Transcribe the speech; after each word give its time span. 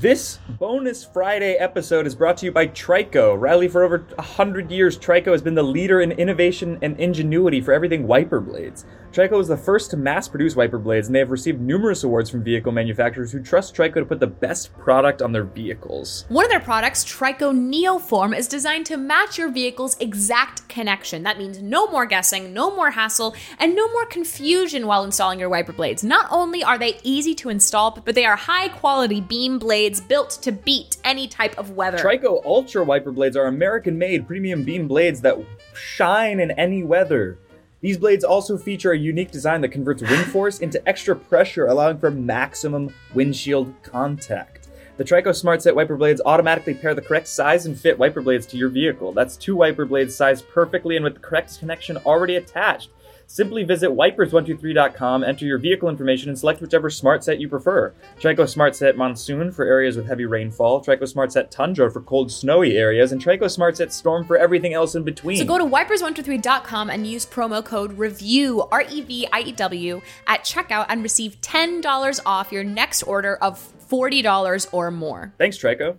This 0.00 0.38
bonus 0.58 1.04
Friday 1.04 1.56
episode 1.56 2.06
is 2.06 2.14
brought 2.14 2.38
to 2.38 2.46
you 2.46 2.52
by 2.52 2.68
Trico. 2.68 3.38
Reilly, 3.38 3.68
for 3.68 3.82
over 3.82 3.98
100 4.14 4.70
years, 4.70 4.98
Trico 4.98 5.26
has 5.26 5.42
been 5.42 5.54
the 5.54 5.62
leader 5.62 6.00
in 6.00 6.12
innovation 6.12 6.78
and 6.80 6.98
ingenuity 6.98 7.60
for 7.60 7.74
everything 7.74 8.06
wiper 8.06 8.40
blades. 8.40 8.86
Trico 9.12 9.32
was 9.32 9.48
the 9.48 9.58
first 9.58 9.90
to 9.90 9.98
mass 9.98 10.26
produce 10.26 10.56
wiper 10.56 10.78
blades, 10.78 11.08
and 11.08 11.14
they 11.14 11.18
have 11.18 11.30
received 11.30 11.60
numerous 11.60 12.02
awards 12.02 12.30
from 12.30 12.42
vehicle 12.42 12.72
manufacturers 12.72 13.30
who 13.30 13.42
trust 13.42 13.74
Trico 13.74 13.94
to 13.94 14.06
put 14.06 14.20
the 14.20 14.26
best 14.26 14.72
product 14.78 15.20
on 15.20 15.32
their 15.32 15.44
vehicles. 15.44 16.24
One 16.28 16.46
of 16.46 16.50
their 16.50 16.60
products, 16.60 17.04
Trico 17.04 17.52
Neoform, 17.52 18.34
is 18.34 18.48
designed 18.48 18.86
to 18.86 18.96
match 18.96 19.36
your 19.36 19.50
vehicle's 19.50 19.98
exact 19.98 20.66
connection. 20.68 21.24
That 21.24 21.36
means 21.36 21.60
no 21.60 21.88
more 21.88 22.06
guessing, 22.06 22.54
no 22.54 22.74
more 22.74 22.92
hassle, 22.92 23.34
and 23.58 23.74
no 23.76 23.92
more 23.92 24.06
confusion 24.06 24.86
while 24.86 25.04
installing 25.04 25.40
your 25.40 25.50
wiper 25.50 25.72
blades. 25.72 26.02
Not 26.04 26.26
only 26.30 26.64
are 26.64 26.78
they 26.78 27.00
easy 27.02 27.34
to 27.34 27.50
install, 27.50 27.90
but 27.90 28.14
they 28.14 28.24
are 28.24 28.36
high 28.36 28.68
quality 28.68 29.20
beam 29.20 29.58
blades 29.58 29.89
built 29.98 30.28
to 30.42 30.52
beat 30.52 30.98
any 31.04 31.26
type 31.26 31.56
of 31.56 31.70
weather. 31.70 31.96
Trico 31.96 32.44
Ultra 32.44 32.84
wiper 32.84 33.12
blades 33.12 33.34
are 33.34 33.46
American 33.46 33.96
made 33.96 34.26
premium 34.26 34.62
beam 34.62 34.86
blades 34.86 35.22
that 35.22 35.38
shine 35.72 36.38
in 36.38 36.50
any 36.50 36.82
weather. 36.82 37.38
These 37.80 37.96
blades 37.96 38.24
also 38.24 38.58
feature 38.58 38.92
a 38.92 38.98
unique 38.98 39.30
design 39.30 39.62
that 39.62 39.70
converts 39.70 40.02
wind 40.02 40.26
force 40.32 40.58
into 40.58 40.86
extra 40.86 41.16
pressure, 41.16 41.66
allowing 41.66 41.98
for 41.98 42.10
maximum 42.10 42.92
windshield 43.14 43.72
contact. 43.82 44.68
The 44.98 45.04
Trico 45.04 45.34
Smart 45.34 45.62
Set 45.62 45.74
wiper 45.74 45.96
blades 45.96 46.20
automatically 46.26 46.74
pair 46.74 46.94
the 46.94 47.00
correct 47.00 47.26
size 47.26 47.64
and 47.64 47.78
fit 47.78 47.98
wiper 47.98 48.20
blades 48.20 48.44
to 48.48 48.58
your 48.58 48.68
vehicle. 48.68 49.14
That's 49.14 49.38
two 49.38 49.56
wiper 49.56 49.86
blades 49.86 50.14
sized 50.14 50.46
perfectly 50.50 50.96
and 50.96 51.04
with 51.04 51.14
the 51.14 51.20
correct 51.20 51.58
connection 51.58 51.96
already 51.96 52.36
attached. 52.36 52.90
Simply 53.32 53.62
visit 53.62 53.90
wipers123.com, 53.90 55.22
enter 55.22 55.44
your 55.44 55.58
vehicle 55.58 55.88
information, 55.88 56.30
and 56.30 56.36
select 56.36 56.60
whichever 56.60 56.90
smart 56.90 57.22
set 57.22 57.38
you 57.38 57.48
prefer. 57.48 57.94
Trico 58.18 58.48
Smart 58.48 58.74
Set 58.74 58.96
Monsoon 58.96 59.52
for 59.52 59.64
areas 59.64 59.96
with 59.96 60.08
heavy 60.08 60.26
rainfall, 60.26 60.84
Trico 60.84 61.06
Smart 61.06 61.30
Set 61.30 61.48
Tundra 61.48 61.92
for 61.92 62.00
cold, 62.00 62.32
snowy 62.32 62.76
areas, 62.76 63.12
and 63.12 63.24
Trico 63.24 63.48
Smart 63.48 63.76
Set 63.76 63.92
Storm 63.92 64.24
for 64.24 64.36
everything 64.36 64.74
else 64.74 64.96
in 64.96 65.04
between. 65.04 65.36
So 65.36 65.44
go 65.44 65.58
to 65.58 65.64
wipers123.com 65.64 66.90
and 66.90 67.06
use 67.06 67.24
promo 67.24 67.64
code 67.64 67.96
REVIEW, 67.96 68.66
R 68.72 68.82
E 68.90 69.00
V 69.00 69.28
I 69.32 69.42
E 69.42 69.52
W, 69.52 70.02
at 70.26 70.42
checkout 70.42 70.86
and 70.88 71.04
receive 71.04 71.40
$10 71.40 72.20
off 72.26 72.50
your 72.50 72.64
next 72.64 73.04
order 73.04 73.36
of 73.36 73.60
$40 73.88 74.66
or 74.72 74.90
more. 74.90 75.32
Thanks, 75.38 75.56
Trico. 75.56 75.98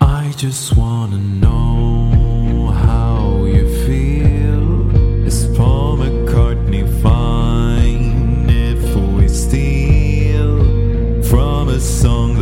I 0.00 0.32
just 0.38 0.78
wanna 0.78 1.18
know 1.18 1.63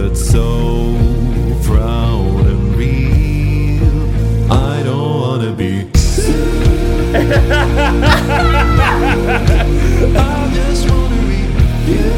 song 0.03 0.09
that's 0.09 0.31
so 0.31 0.95
proud 1.65 2.47
and 2.47 2.75
real? 2.75 4.53
I 4.53 4.83
don't 4.83 5.21
wanna 5.21 5.53
be. 5.53 5.89
I 10.15 10.51
just 10.55 10.89
wanna 10.91 11.17
be 11.29 11.41
you. 11.93 12.11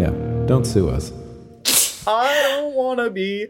Yeah, 0.00 0.12
don't 0.46 0.66
sue 0.66 0.88
us. 0.88 1.12
I 2.06 2.42
don't 2.48 2.74
wanna 2.74 3.10
be. 3.10 3.48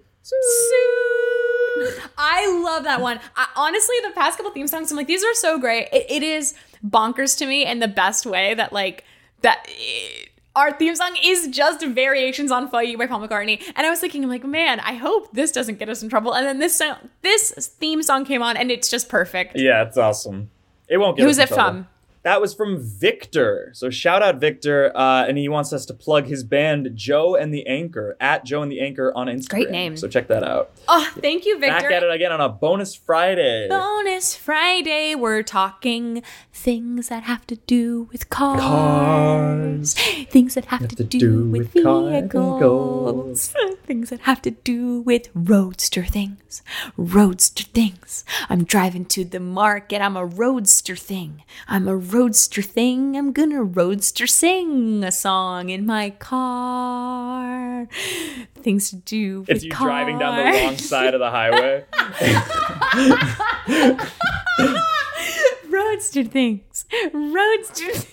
I 2.18 2.60
love 2.64 2.84
that 2.84 3.00
one. 3.00 3.20
I, 3.36 3.46
honestly, 3.56 3.94
the 4.04 4.10
past 4.12 4.36
couple 4.36 4.52
theme 4.52 4.66
songs, 4.66 4.90
I'm 4.90 4.96
like, 4.96 5.06
these 5.06 5.24
are 5.24 5.34
so 5.34 5.58
great. 5.58 5.88
It, 5.92 6.06
it 6.10 6.22
is 6.22 6.54
bonkers 6.86 7.38
to 7.38 7.46
me 7.46 7.64
in 7.64 7.78
the 7.78 7.88
best 7.88 8.26
way 8.26 8.54
that, 8.54 8.72
like, 8.72 9.04
that. 9.42 9.64
eh, 9.68 10.24
our 10.56 10.72
theme 10.72 10.96
song 10.96 11.16
is 11.22 11.46
just 11.48 11.84
variations 11.86 12.50
on 12.50 12.68
"For 12.68 12.82
You" 12.82 12.98
by 12.98 13.06
Paul 13.06 13.20
McCartney, 13.20 13.62
and 13.76 13.86
I 13.86 13.90
was 13.90 14.00
thinking, 14.00 14.24
I'm 14.24 14.30
like, 14.30 14.42
man, 14.44 14.80
I 14.80 14.94
hope 14.94 15.32
this 15.32 15.52
doesn't 15.52 15.78
get 15.78 15.88
us 15.88 16.02
in 16.02 16.08
trouble. 16.08 16.34
And 16.34 16.44
then 16.44 16.58
this 16.58 16.74
song, 16.74 16.96
this 17.22 17.52
theme 17.78 18.02
song 18.02 18.24
came 18.24 18.42
on, 18.42 18.56
and 18.56 18.68
it's 18.72 18.90
just 18.90 19.08
perfect. 19.08 19.52
Yeah, 19.56 19.84
it's 19.84 19.96
awesome. 19.96 20.50
It 20.88 20.96
won't 20.98 21.16
get 21.16 21.22
Who's 21.26 21.38
us 21.38 21.48
in 21.48 21.52
it 21.52 21.54
trouble. 21.56 21.70
from? 21.82 21.88
That 22.22 22.40
was 22.40 22.54
from 22.54 22.78
Victor. 22.82 23.70
So 23.74 23.90
shout 23.90 24.22
out 24.22 24.36
Victor, 24.36 24.96
uh, 24.96 25.26
and 25.26 25.38
he 25.38 25.48
wants 25.48 25.72
us 25.72 25.86
to 25.86 25.94
plug 25.94 26.26
his 26.26 26.44
band 26.44 26.90
Joe 26.94 27.34
and 27.36 27.52
the 27.54 27.66
Anchor 27.66 28.16
at 28.20 28.44
Joe 28.44 28.62
and 28.62 28.70
the 28.70 28.80
Anchor 28.80 29.12
on 29.14 29.28
Instagram. 29.28 29.48
Great 29.50 29.70
name. 29.70 29.96
So 29.96 30.08
check 30.08 30.28
that 30.28 30.42
out. 30.42 30.70
Oh, 30.88 31.10
thank 31.20 31.46
you, 31.46 31.58
Victor. 31.58 31.88
Back 31.88 31.92
at 31.92 32.02
it 32.02 32.10
again 32.10 32.32
on 32.32 32.40
a 32.40 32.48
bonus 32.48 32.94
Friday. 32.94 33.68
Bonus 33.68 34.34
Friday, 34.36 35.14
we're 35.14 35.42
talking 35.42 36.22
things 36.52 37.08
that 37.08 37.22
have 37.24 37.46
to 37.46 37.56
do 37.56 38.08
with 38.12 38.28
cars, 38.28 38.60
Cars. 38.60 39.94
things 40.30 40.54
that 40.54 40.66
have, 40.66 40.88
to, 40.88 41.04
do, 41.04 41.44
with 41.48 41.72
vehicles, 41.72 43.54
things 43.88 44.10
that 44.10 44.20
have 44.20 44.42
to 44.42 44.50
do 44.50 45.00
with 45.00 45.30
roadster 45.34 46.04
things, 46.04 46.60
roadster 46.98 47.64
things. 47.64 48.22
I'm 48.50 48.64
driving 48.64 49.06
to 49.06 49.24
the 49.24 49.40
market, 49.40 50.02
I'm 50.02 50.14
a 50.14 50.26
roadster 50.26 50.94
thing. 50.94 51.42
I'm 51.66 51.88
a 51.88 51.96
roadster 51.96 52.60
thing, 52.60 53.16
I'm 53.16 53.32
gonna 53.32 53.62
roadster 53.62 54.26
sing 54.26 55.02
a 55.02 55.10
song 55.10 55.70
in 55.70 55.86
my 55.86 56.10
car. 56.10 57.88
Things 58.56 58.90
to 58.90 58.96
do 58.96 59.40
with 59.40 59.50
It's 59.50 59.64
you 59.64 59.70
driving 59.70 60.18
down 60.18 60.36
the 60.36 60.42
wrong 60.58 60.76
side 60.76 61.14
of 61.14 61.20
the 61.20 61.30
highway. 61.30 61.86
Roadster 65.70 66.24
things. 66.24 66.84
Roadster 67.14 67.92
things. 67.92 68.04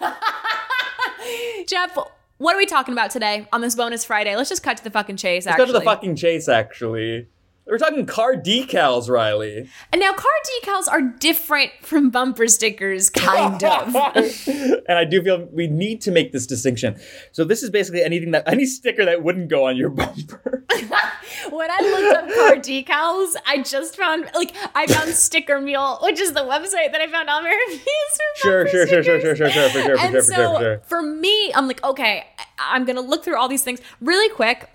Geoff, 1.66 1.98
what 2.40 2.54
are 2.54 2.58
we 2.58 2.64
talking 2.64 2.92
about 2.92 3.10
today 3.10 3.46
on 3.52 3.60
this 3.60 3.74
bonus 3.74 4.02
Friday? 4.02 4.34
Let's 4.34 4.48
just 4.48 4.62
cut 4.62 4.78
to 4.78 4.84
the 4.84 4.90
fucking 4.90 5.18
chase, 5.18 5.46
actually. 5.46 5.60
Let's 5.60 5.68
actually. 5.68 5.72
to 5.74 5.78
the 5.78 5.84
fucking 5.84 6.16
chase, 6.16 6.48
actually. 6.48 7.28
We're 7.66 7.76
talking 7.76 8.06
car 8.06 8.34
decals, 8.34 9.10
Reilly. 9.10 9.68
and 9.92 10.00
now 10.00 10.14
car 10.14 10.32
decals 10.62 10.88
are 10.88 11.02
different 11.02 11.70
from 11.82 12.08
bumper 12.08 12.48
stickers, 12.48 13.10
kind 13.10 13.62
of. 13.62 13.94
and 14.16 14.98
I 14.98 15.04
do 15.04 15.22
feel 15.22 15.48
we 15.52 15.66
need 15.66 16.00
to 16.00 16.10
make 16.10 16.32
this 16.32 16.46
distinction. 16.46 16.98
So 17.30 17.44
this 17.44 17.62
is 17.62 17.68
basically 17.68 18.02
anything 18.02 18.30
that 18.30 18.48
any 18.48 18.64
sticker 18.64 19.04
that 19.04 19.22
wouldn't 19.22 19.50
go 19.50 19.66
on 19.66 19.76
your 19.76 19.90
bumper. 19.90 20.59
when 21.50 21.70
I 21.70 21.78
looked 21.80 22.16
up 22.16 22.34
car 22.34 22.56
decals, 22.56 23.34
I 23.46 23.62
just 23.62 23.96
found 23.96 24.30
like 24.34 24.54
I 24.74 24.86
found 24.86 25.10
Sticker 25.10 25.60
Mule, 25.60 25.98
which 26.02 26.20
is 26.20 26.32
the 26.32 26.40
website 26.40 26.92
that 26.92 27.00
I 27.00 27.10
found 27.10 27.28
all 27.28 27.42
my 27.42 27.56
reviews 27.68 27.82
for 27.84 28.36
Sure, 28.36 28.68
sure, 28.68 28.86
sure, 28.86 29.02
sure, 29.02 29.20
sure, 29.20 29.36
sure, 29.36 29.50
sure, 29.50 29.68
for 29.70 29.82
sure, 29.82 29.96
for 29.96 30.02
and 30.02 30.12
sure, 30.12 30.22
for 30.22 30.22
so 30.22 30.34
sure, 30.34 30.54
for 30.54 30.60
sure. 30.60 30.82
for 30.84 31.02
me, 31.02 31.52
I'm 31.54 31.66
like, 31.66 31.82
okay, 31.84 32.26
I'm 32.58 32.84
gonna 32.84 33.00
look 33.00 33.24
through 33.24 33.36
all 33.36 33.48
these 33.48 33.64
things 33.64 33.80
really 34.00 34.32
quick. 34.34 34.68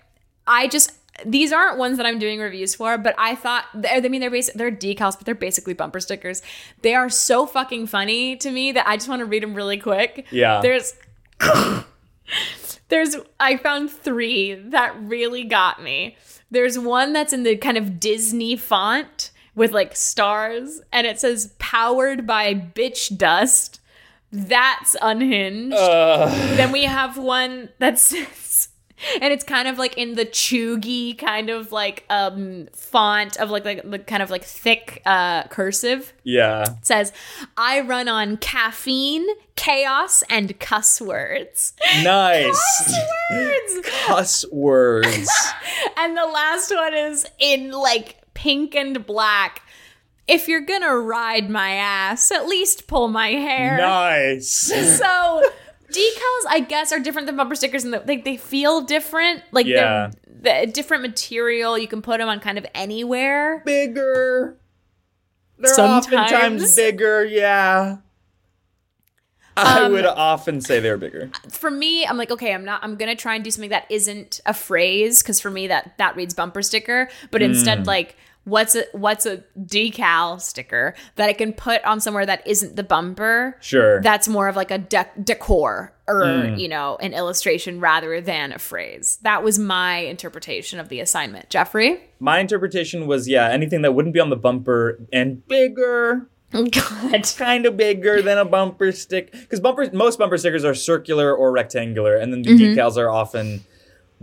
I 0.48 0.68
just 0.68 0.92
these 1.26 1.54
aren't 1.54 1.78
ones 1.78 1.98
that 1.98 2.06
I'm 2.06 2.20
doing 2.20 2.40
reviews 2.40 2.76
for, 2.76 2.98
but 2.98 3.16
I 3.18 3.36
thought 3.36 3.66
I 3.90 4.02
mean 4.02 4.22
they're 4.22 4.30
basic 4.30 4.56
they're 4.56 4.72
decals, 4.72 5.16
but 5.16 5.26
they're 5.26 5.36
basically 5.36 5.74
bumper 5.74 6.00
stickers. 6.00 6.42
They 6.82 6.94
are 6.94 7.10
so 7.10 7.46
fucking 7.46 7.88
funny 7.88 8.36
to 8.38 8.52
me 8.52 8.72
that 8.74 8.88
I 8.88 8.98
just 8.98 9.08
want 9.08 9.22
to 9.22 9.26
read 9.26 9.44
them 9.44 9.54
really 9.54 9.78
quick. 9.78 10.26
Yeah. 10.32 10.62
There's 10.62 10.94
there's 12.90 13.16
I 13.40 13.58
found 13.58 13.92
three 13.92 14.54
that 14.54 14.96
really 15.02 15.44
got 15.44 15.82
me. 15.82 16.18
There's 16.52 16.78
one 16.78 17.14
that's 17.14 17.34
in 17.34 17.44
the 17.44 17.58
kind 17.58 17.78
of 17.78 18.00
Disney 18.00 18.56
font 18.56 19.32
with 19.56 19.72
like 19.72 19.96
stars, 19.96 20.82
and 20.92 21.08
it 21.08 21.20
says 21.20 21.54
"powered 21.60 22.28
by 22.28 22.54
bitch 22.54 23.18
dust." 23.18 23.80
That's 24.32 24.96
unhinged. 25.02 25.76
Uh, 25.78 26.26
Then 26.56 26.72
we 26.74 26.84
have 26.84 27.18
one 27.18 27.70
that 27.80 27.98
says 28.00 28.68
and 29.22 29.32
it's 29.34 29.44
kind 29.44 29.68
of 29.68 29.78
like 29.78 29.98
in 29.98 30.16
the 30.16 30.26
chugi 30.26 31.18
kind 31.18 31.50
of 31.50 31.72
like 31.72 32.06
um 32.10 32.68
font 32.74 33.38
of 33.38 33.50
like 33.50 33.66
like 33.66 33.90
the 33.90 34.00
kind 34.00 34.22
of 34.24 34.30
like 34.30 34.44
thick 34.44 35.02
uh 35.06 35.44
cursive. 35.48 36.14
Yeah. 36.24 36.64
It 36.64 36.86
says, 36.86 37.14
"I 37.58 37.82
run 37.82 38.08
on 38.08 38.38
caffeine, 38.38 39.26
chaos, 39.56 40.24
and 40.30 40.60
cuss 40.60 41.00
words." 41.02 41.74
Nice. 42.04 42.56
Cuss 42.56 43.00
Words. 43.32 43.88
Cuss 44.06 44.46
words. 44.52 45.30
And 45.98 46.16
the 46.18 46.26
last 46.26 46.72
one 46.76 46.94
is 46.94 47.26
in 47.40 47.72
like 47.72 48.18
pink 48.34 48.76
and 48.76 49.06
black. 49.06 49.62
If 50.28 50.48
you're 50.48 50.62
gonna 50.66 50.96
ride 50.98 51.50
my 51.50 51.72
ass, 51.72 52.32
at 52.32 52.48
least 52.48 52.88
pull 52.88 53.08
my 53.08 53.30
hair. 53.30 53.78
nice. 53.78 54.72
So 55.00 55.44
decals, 55.92 56.44
I 56.50 56.66
guess, 56.68 56.92
are 56.92 57.00
different 57.00 57.26
than 57.28 57.36
bumper 57.36 57.56
stickers, 57.56 57.84
and 57.84 57.94
the, 57.94 58.04
like 58.08 58.24
they 58.26 58.38
feel 58.38 58.82
different. 58.82 59.44
Like 59.52 59.66
Yeah. 59.66 60.12
they're 60.28 60.66
the 60.66 60.72
different 60.72 61.02
material. 61.04 61.78
You 61.78 61.88
can 61.88 62.02
put 62.02 62.20
them 62.20 62.28
on 62.30 62.40
kind 62.40 62.58
of 62.58 62.66
anywhere. 62.76 63.62
Bigger. 63.66 64.58
They're 65.58 65.74
Sometimes. 65.74 66.06
oftentimes 66.08 66.76
bigger, 66.76 67.24
yeah. 67.24 67.98
I 69.58 69.84
Um, 69.86 69.94
would 69.94 70.06
often 70.06 70.60
say 70.60 70.82
they're 70.82 70.98
bigger. 70.98 71.32
For 71.50 71.72
me, 71.72 72.06
I'm 72.06 72.18
like, 72.18 72.30
okay, 72.30 72.54
I'm 72.54 72.66
not. 72.66 72.84
I'm 72.84 72.98
gonna 72.98 73.16
try 73.16 73.36
and 73.36 73.44
do 73.44 73.50
something 73.52 73.70
that 73.70 73.86
isn't 73.90 74.42
a 74.46 74.54
phrase 74.54 75.22
because 75.24 75.40
for 75.40 75.50
me 75.50 75.68
that 75.68 75.94
that 75.98 76.18
reads 76.18 76.34
bumper 76.34 76.62
sticker, 76.62 77.10
but 77.32 77.42
Hmm. 77.42 77.52
instead 77.52 77.88
like. 77.88 78.18
What's 78.46 78.76
a 78.76 78.86
what's 78.94 79.26
a 79.26 79.44
decal 79.60 80.40
sticker 80.40 80.94
that 81.16 81.30
I 81.30 81.34
can 81.34 81.52
put 81.52 81.84
on 81.84 82.00
somewhere 82.00 82.26
that 82.26 82.46
isn't 82.48 82.76
the 82.76 82.84
bumper? 82.84 83.58
Sure. 83.60 84.02
That's 84.02 84.28
more 84.28 84.48
of 84.48 84.56
like 84.56 84.72
a 84.72 84.80
dec- 84.80 85.26
decor 85.26 85.92
or 86.08 86.26
Hmm. 86.50 86.56
you 86.56 86.68
know 86.68 86.98
an 87.02 87.14
illustration 87.14 87.80
rather 87.80 88.22
than 88.22 88.52
a 88.52 88.60
phrase. 88.60 89.18
That 89.24 89.44
was 89.44 89.58
my 89.58 89.98
interpretation 89.98 90.80
of 90.80 90.90
the 90.90 91.00
assignment. 91.00 91.50
Geoffrey, 91.50 92.00
My 92.20 92.40
interpretation 92.40 93.08
was 93.08 93.28
yeah, 93.28 93.50
anything 93.50 93.82
that 93.82 93.94
wouldn't 93.94 94.14
be 94.14 94.20
on 94.20 94.30
the 94.30 94.36
bumper 94.38 95.00
and 95.12 95.46
bigger. 95.48 96.30
God, 96.52 97.34
Kind 97.38 97.66
of 97.66 97.76
bigger 97.76 98.22
than 98.22 98.38
a 98.38 98.46
bumper 98.46 98.92
stick. 98.92 99.32
Because 99.32 99.60
bumpers 99.60 99.92
most 99.92 100.20
bumper 100.20 100.38
stickers 100.38 100.64
are 100.64 100.76
circular 100.76 101.36
or 101.36 101.52
rectangular, 101.52 102.16
and 102.16 102.32
then 102.32 102.44
the 102.44 102.50
Mm-hmm. 102.52 102.80
decals 102.80 102.96
are 102.98 103.10
often 103.10 103.66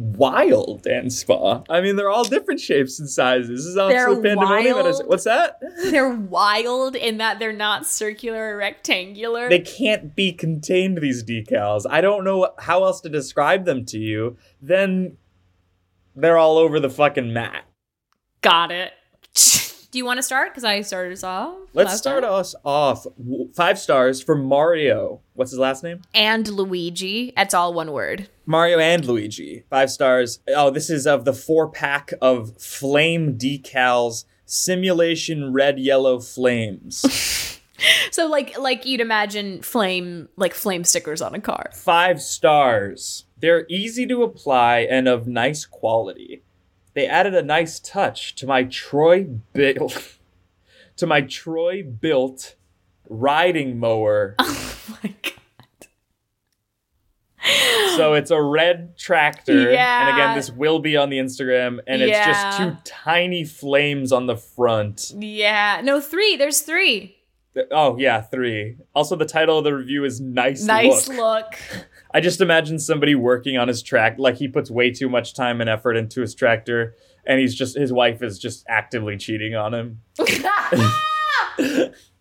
wild 0.02 0.87
and 0.87 1.12
spa. 1.12 1.62
I 1.70 1.81
mean, 1.81 1.96
they're 1.96 2.10
all 2.10 2.25
different 2.25 2.60
shapes 2.60 2.99
and 2.99 3.08
sizes. 3.08 3.49
This 3.49 3.66
is 3.66 3.75
They're 3.76 4.20
pandemonium. 4.20 4.76
wild. 4.76 5.06
What's 5.06 5.25
that? 5.25 5.60
they're 5.84 6.10
wild 6.10 6.96
in 6.96 7.19
that 7.19 7.38
they're 7.38 7.52
not 7.52 7.87
circular 7.87 8.54
or 8.54 8.56
rectangular. 8.56 9.49
they 9.49 9.60
can't 9.60 10.16
be 10.16 10.32
contained 10.32 10.99
these 10.99 11.22
decals 11.25 11.84
i 11.88 12.00
don't 12.00 12.25
know 12.25 12.50
how 12.58 12.84
else 12.84 13.00
to 13.00 13.08
describe 13.08 13.64
them 13.64 13.84
to 13.84 13.99
you 13.99 14.37
then 14.60 15.16
they're 16.16 16.38
all 16.38 16.58
over 16.58 16.81
the 16.81 16.90
fucking 16.90 17.32
mat 17.32 17.64
Got 18.43 18.72
it. 18.72 18.93
Do 19.92 19.98
you 19.98 20.04
want 20.06 20.16
to 20.16 20.22
start? 20.22 20.50
Because 20.50 20.64
I 20.64 20.80
started 20.80 21.12
us 21.12 21.22
off. 21.22 21.54
let's 21.74 21.96
start 21.98 22.24
time. 22.24 22.32
us 22.32 22.54
off 22.64 23.06
five 23.54 23.78
stars 23.78 24.22
for 24.22 24.34
mario 24.34 25.20
what's 25.34 25.50
his 25.50 25.60
last 25.60 25.84
name 25.84 26.00
And 26.14 26.48
Luigi. 26.48 27.32
That's 27.36 27.52
all 27.54 27.72
one 27.74 27.92
word. 27.92 28.28
mario 28.46 28.78
and 28.78 29.04
luigi 29.04 29.64
five 29.70 29.90
stars 29.90 30.40
oh 30.48 30.70
this 30.70 30.88
is 30.90 31.06
of 31.06 31.24
the 31.24 31.32
four 31.34 31.68
pack 31.68 32.12
of 32.20 32.56
flame 32.60 33.36
decals 33.38 34.24
simulation 34.46 35.52
red 35.52 35.78
yellow 35.78 36.18
flames 36.20 37.04
So 38.12 38.28
like 38.28 38.56
like 38.58 38.86
you'd 38.86 39.00
imagine 39.00 39.60
flame 39.62 40.28
like 40.36 40.54
flame 40.54 40.84
stickers 40.84 41.20
on 41.20 41.34
a 41.34 41.40
car. 41.40 41.70
five 41.74 42.20
stars. 42.22 43.24
They're 43.40 43.66
easy 43.68 44.06
to 44.06 44.22
apply 44.22 44.86
and 44.88 45.08
of 45.08 45.26
nice 45.26 45.64
quality. 45.66 46.42
They 46.94 47.06
added 47.06 47.34
a 47.34 47.42
nice 47.42 47.78
touch 47.80 48.34
to 48.36 48.46
my 48.46 48.64
Troy 48.64 49.24
built 49.52 50.16
to 50.96 51.06
my 51.06 51.22
Troy-Bilt 51.22 52.54
riding 53.08 53.78
mower. 53.78 54.36
Oh 54.84 54.98
my 55.04 55.14
god. 55.22 55.86
so 57.96 58.14
it's 58.14 58.30
a 58.32 58.42
red 58.42 58.98
tractor. 58.98 59.70
And 59.70 60.16
again, 60.16 60.36
this 60.36 60.50
will 60.50 60.80
be 60.80 60.96
on 60.96 61.08
the 61.08 61.18
Instagram, 61.18 61.78
and 61.86 62.02
it's 62.02 62.18
just 62.18 62.58
two 62.58 62.76
tiny 62.84 63.44
flames 63.44 64.10
on 64.12 64.26
the 64.26 64.36
front. 64.36 65.12
Yeah. 65.16 65.80
No, 65.84 66.00
three. 66.00 66.36
There's 66.36 66.62
three. 66.62 67.16
Oh 67.70 67.96
yeah, 67.96 68.20
three. 68.22 68.76
Also, 68.94 69.14
the 69.14 69.24
title 69.24 69.58
of 69.58 69.64
the 69.64 69.74
review 69.74 70.04
is 70.04 70.20
"Nice, 70.20 70.64
Nice 70.64 71.08
Look." 71.08 71.16
look. 71.18 71.54
I 72.14 72.20
just 72.20 72.40
imagine 72.40 72.78
somebody 72.78 73.14
working 73.14 73.56
on 73.56 73.68
his 73.68 73.82
track, 73.82 74.16
like 74.18 74.36
he 74.36 74.48
puts 74.48 74.70
way 74.70 74.90
too 74.90 75.08
much 75.08 75.34
time 75.34 75.60
and 75.60 75.70
effort 75.70 75.96
into 75.96 76.20
his 76.20 76.34
tractor, 76.34 76.94
and 77.26 77.40
he's 77.40 77.54
just 77.54 77.76
his 77.76 77.92
wife 77.92 78.22
is 78.22 78.38
just 78.38 78.64
actively 78.68 79.16
cheating 79.16 79.54
on 79.54 79.72
him. 79.72 80.00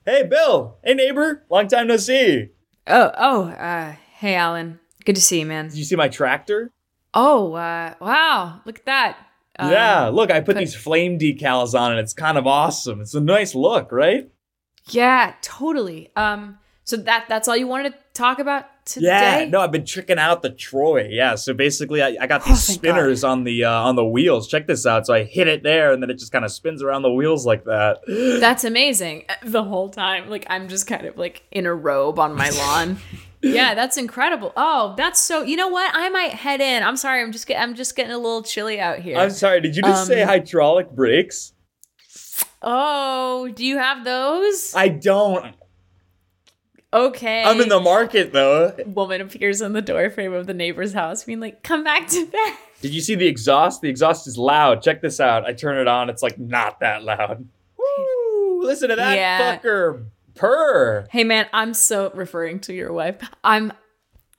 hey, 0.05 0.23
Bill. 0.29 0.77
Hey, 0.83 0.93
neighbor. 0.93 1.45
Long 1.49 1.67
time 1.67 1.88
no 1.88 1.97
see. 1.97 2.49
Oh, 2.88 3.11
oh, 3.17 3.43
uh, 3.49 3.95
hey 4.17 4.35
Alan. 4.35 4.79
Good 5.05 5.15
to 5.15 5.21
see 5.21 5.39
you, 5.39 5.45
man. 5.45 5.67
Did 5.69 5.77
you 5.77 5.83
see 5.83 5.95
my 5.95 6.07
tractor? 6.07 6.71
Oh, 7.13 7.53
uh, 7.53 7.95
wow. 7.99 8.61
Look 8.65 8.79
at 8.79 8.85
that. 8.85 9.17
Um, 9.59 9.71
yeah. 9.71 10.07
Look, 10.07 10.31
I 10.31 10.39
put 10.39 10.55
put- 10.55 10.57
these 10.57 10.75
flame 10.75 11.19
decals 11.19 11.77
on, 11.77 11.91
and 11.91 11.99
it's 11.99 12.13
kind 12.13 12.38
of 12.38 12.47
awesome. 12.47 13.01
It's 13.01 13.13
a 13.13 13.19
nice 13.19 13.55
look, 13.55 13.91
right? 13.91 14.29
Yeah, 14.89 15.33
totally. 15.41 16.11
Um, 16.15 16.59
so 16.83 16.97
that 16.97 17.25
that's 17.29 17.47
all 17.47 17.55
you 17.55 17.67
wanted 17.67 17.91
to 17.93 17.97
talk 18.13 18.39
about 18.39 18.65
today? 18.86 19.44
Yeah. 19.44 19.45
No, 19.50 19.60
I've 19.62 19.72
been 19.72 19.86
tricking 19.86 20.18
out 20.19 20.42
the 20.42 20.50
Troy. 20.50 21.07
Yeah. 21.10 21.36
So 21.36 21.54
basically, 21.54 22.01
I, 22.01 22.16
I 22.22 22.28
got 22.28 22.42
Oh, 22.45 22.50
these 22.50 22.66
thank 22.68 22.80
spinners 22.80 23.24
on 23.24 23.44
the 23.44 23.66
uh, 23.66 23.72
on 23.72 23.95
the 23.95 24.06
wheels. 24.06 24.48
Check 24.48 24.68
this 24.68 24.86
out. 24.86 25.06
So 25.07 25.13
I 25.13 25.24
hit 25.24 25.48
it 25.48 25.63
there, 25.63 25.92
and 25.94 26.01
then 26.01 26.10
it 26.10 26.19
just 26.19 26.31
kind 26.31 26.44
of 26.45 26.51
spins 26.51 26.81
around 26.83 27.01
the 27.04 27.12
wheels 27.12 27.45
like 27.45 27.63
that. 27.66 28.00
That's 28.39 28.63
amazing. 28.63 29.25
Uh, 29.30 29.33
The 29.44 29.63
whole 29.63 29.89
time, 29.89 30.30
like 30.30 30.45
I'm 30.50 30.68
just 30.68 30.88
kind 30.88 31.06
of 31.06 31.18
like 31.18 31.44
in 31.51 31.66
a 31.66 31.74
robe 31.74 32.19
on 32.19 32.36
my 32.36 32.50
lawn. 32.50 32.98
yeah, 33.42 33.74
that's 33.74 33.98
incredible. 33.98 34.54
Oh, 34.56 34.94
that's 34.98 35.19
so. 35.19 35.42
You 35.42 35.56
know 35.57 35.68
what? 35.68 35.89
I 35.95 36.10
might 36.10 36.31
head 36.34 36.62
in. 36.62 36.84
I'm 36.84 36.95
sorry. 36.95 37.22
I'm 37.24 37.31
just 37.31 37.48
get, 37.48 37.60
I'm 37.62 37.74
just 37.75 37.95
getting 37.95 38.12
a 38.12 38.18
little 38.18 38.44
chilly 38.44 38.80
out 38.80 39.00
here. 39.00 39.18
I'm 39.18 39.31
sorry. 39.31 39.62
Did 39.62 39.75
you 39.75 39.81
just 39.81 40.06
say 40.07 40.22
Um, 40.22 40.27
hydraulic 40.30 40.92
brakes? 40.92 41.54
oh, 42.62 43.50
do 43.56 43.66
you 43.66 43.77
have 43.80 44.04
those? 44.06 44.74
I 44.75 44.89
don't. 44.89 45.56
Okay. 46.93 47.43
I'm 47.43 47.61
in 47.61 47.69
the 47.69 47.79
market 47.79 48.33
though. 48.33 48.75
woman 48.85 49.21
appears 49.21 49.61
in 49.61 49.73
the 49.73 49.81
doorframe 49.81 50.33
of 50.33 50.45
the 50.47 50.53
neighbor's 50.53 50.93
house, 50.93 51.23
being 51.23 51.39
like, 51.39 51.63
"Come 51.63 51.83
back 51.83 52.07
to 52.09 52.25
bed." 52.25 52.53
Did 52.81 52.93
you 52.93 53.01
see 53.01 53.15
the 53.15 53.27
exhaust? 53.27 53.81
The 53.81 53.89
exhaust 53.89 54.27
is 54.27 54.38
loud. 54.38 54.81
Check 54.81 55.01
this 55.01 55.19
out. 55.19 55.45
I 55.45 55.53
turn 55.53 55.77
it 55.77 55.88
on. 55.88 56.09
It's 56.09 56.23
like 56.23 56.38
not 56.39 56.79
that 56.81 57.03
loud. 57.03 57.47
Woo! 57.77 58.63
Listen 58.63 58.89
to 58.89 58.95
that 58.95 59.15
Yeah. 59.15 59.57
fucker 59.57 60.05
purr. 60.36 61.05
Hey 61.12 61.24
man, 61.24 61.45
I'm 61.53 61.74
so 61.74 62.12
referring 62.13 62.60
to 62.62 62.74
your 62.74 62.91
wife. 62.91 63.17
I'm 63.43 63.71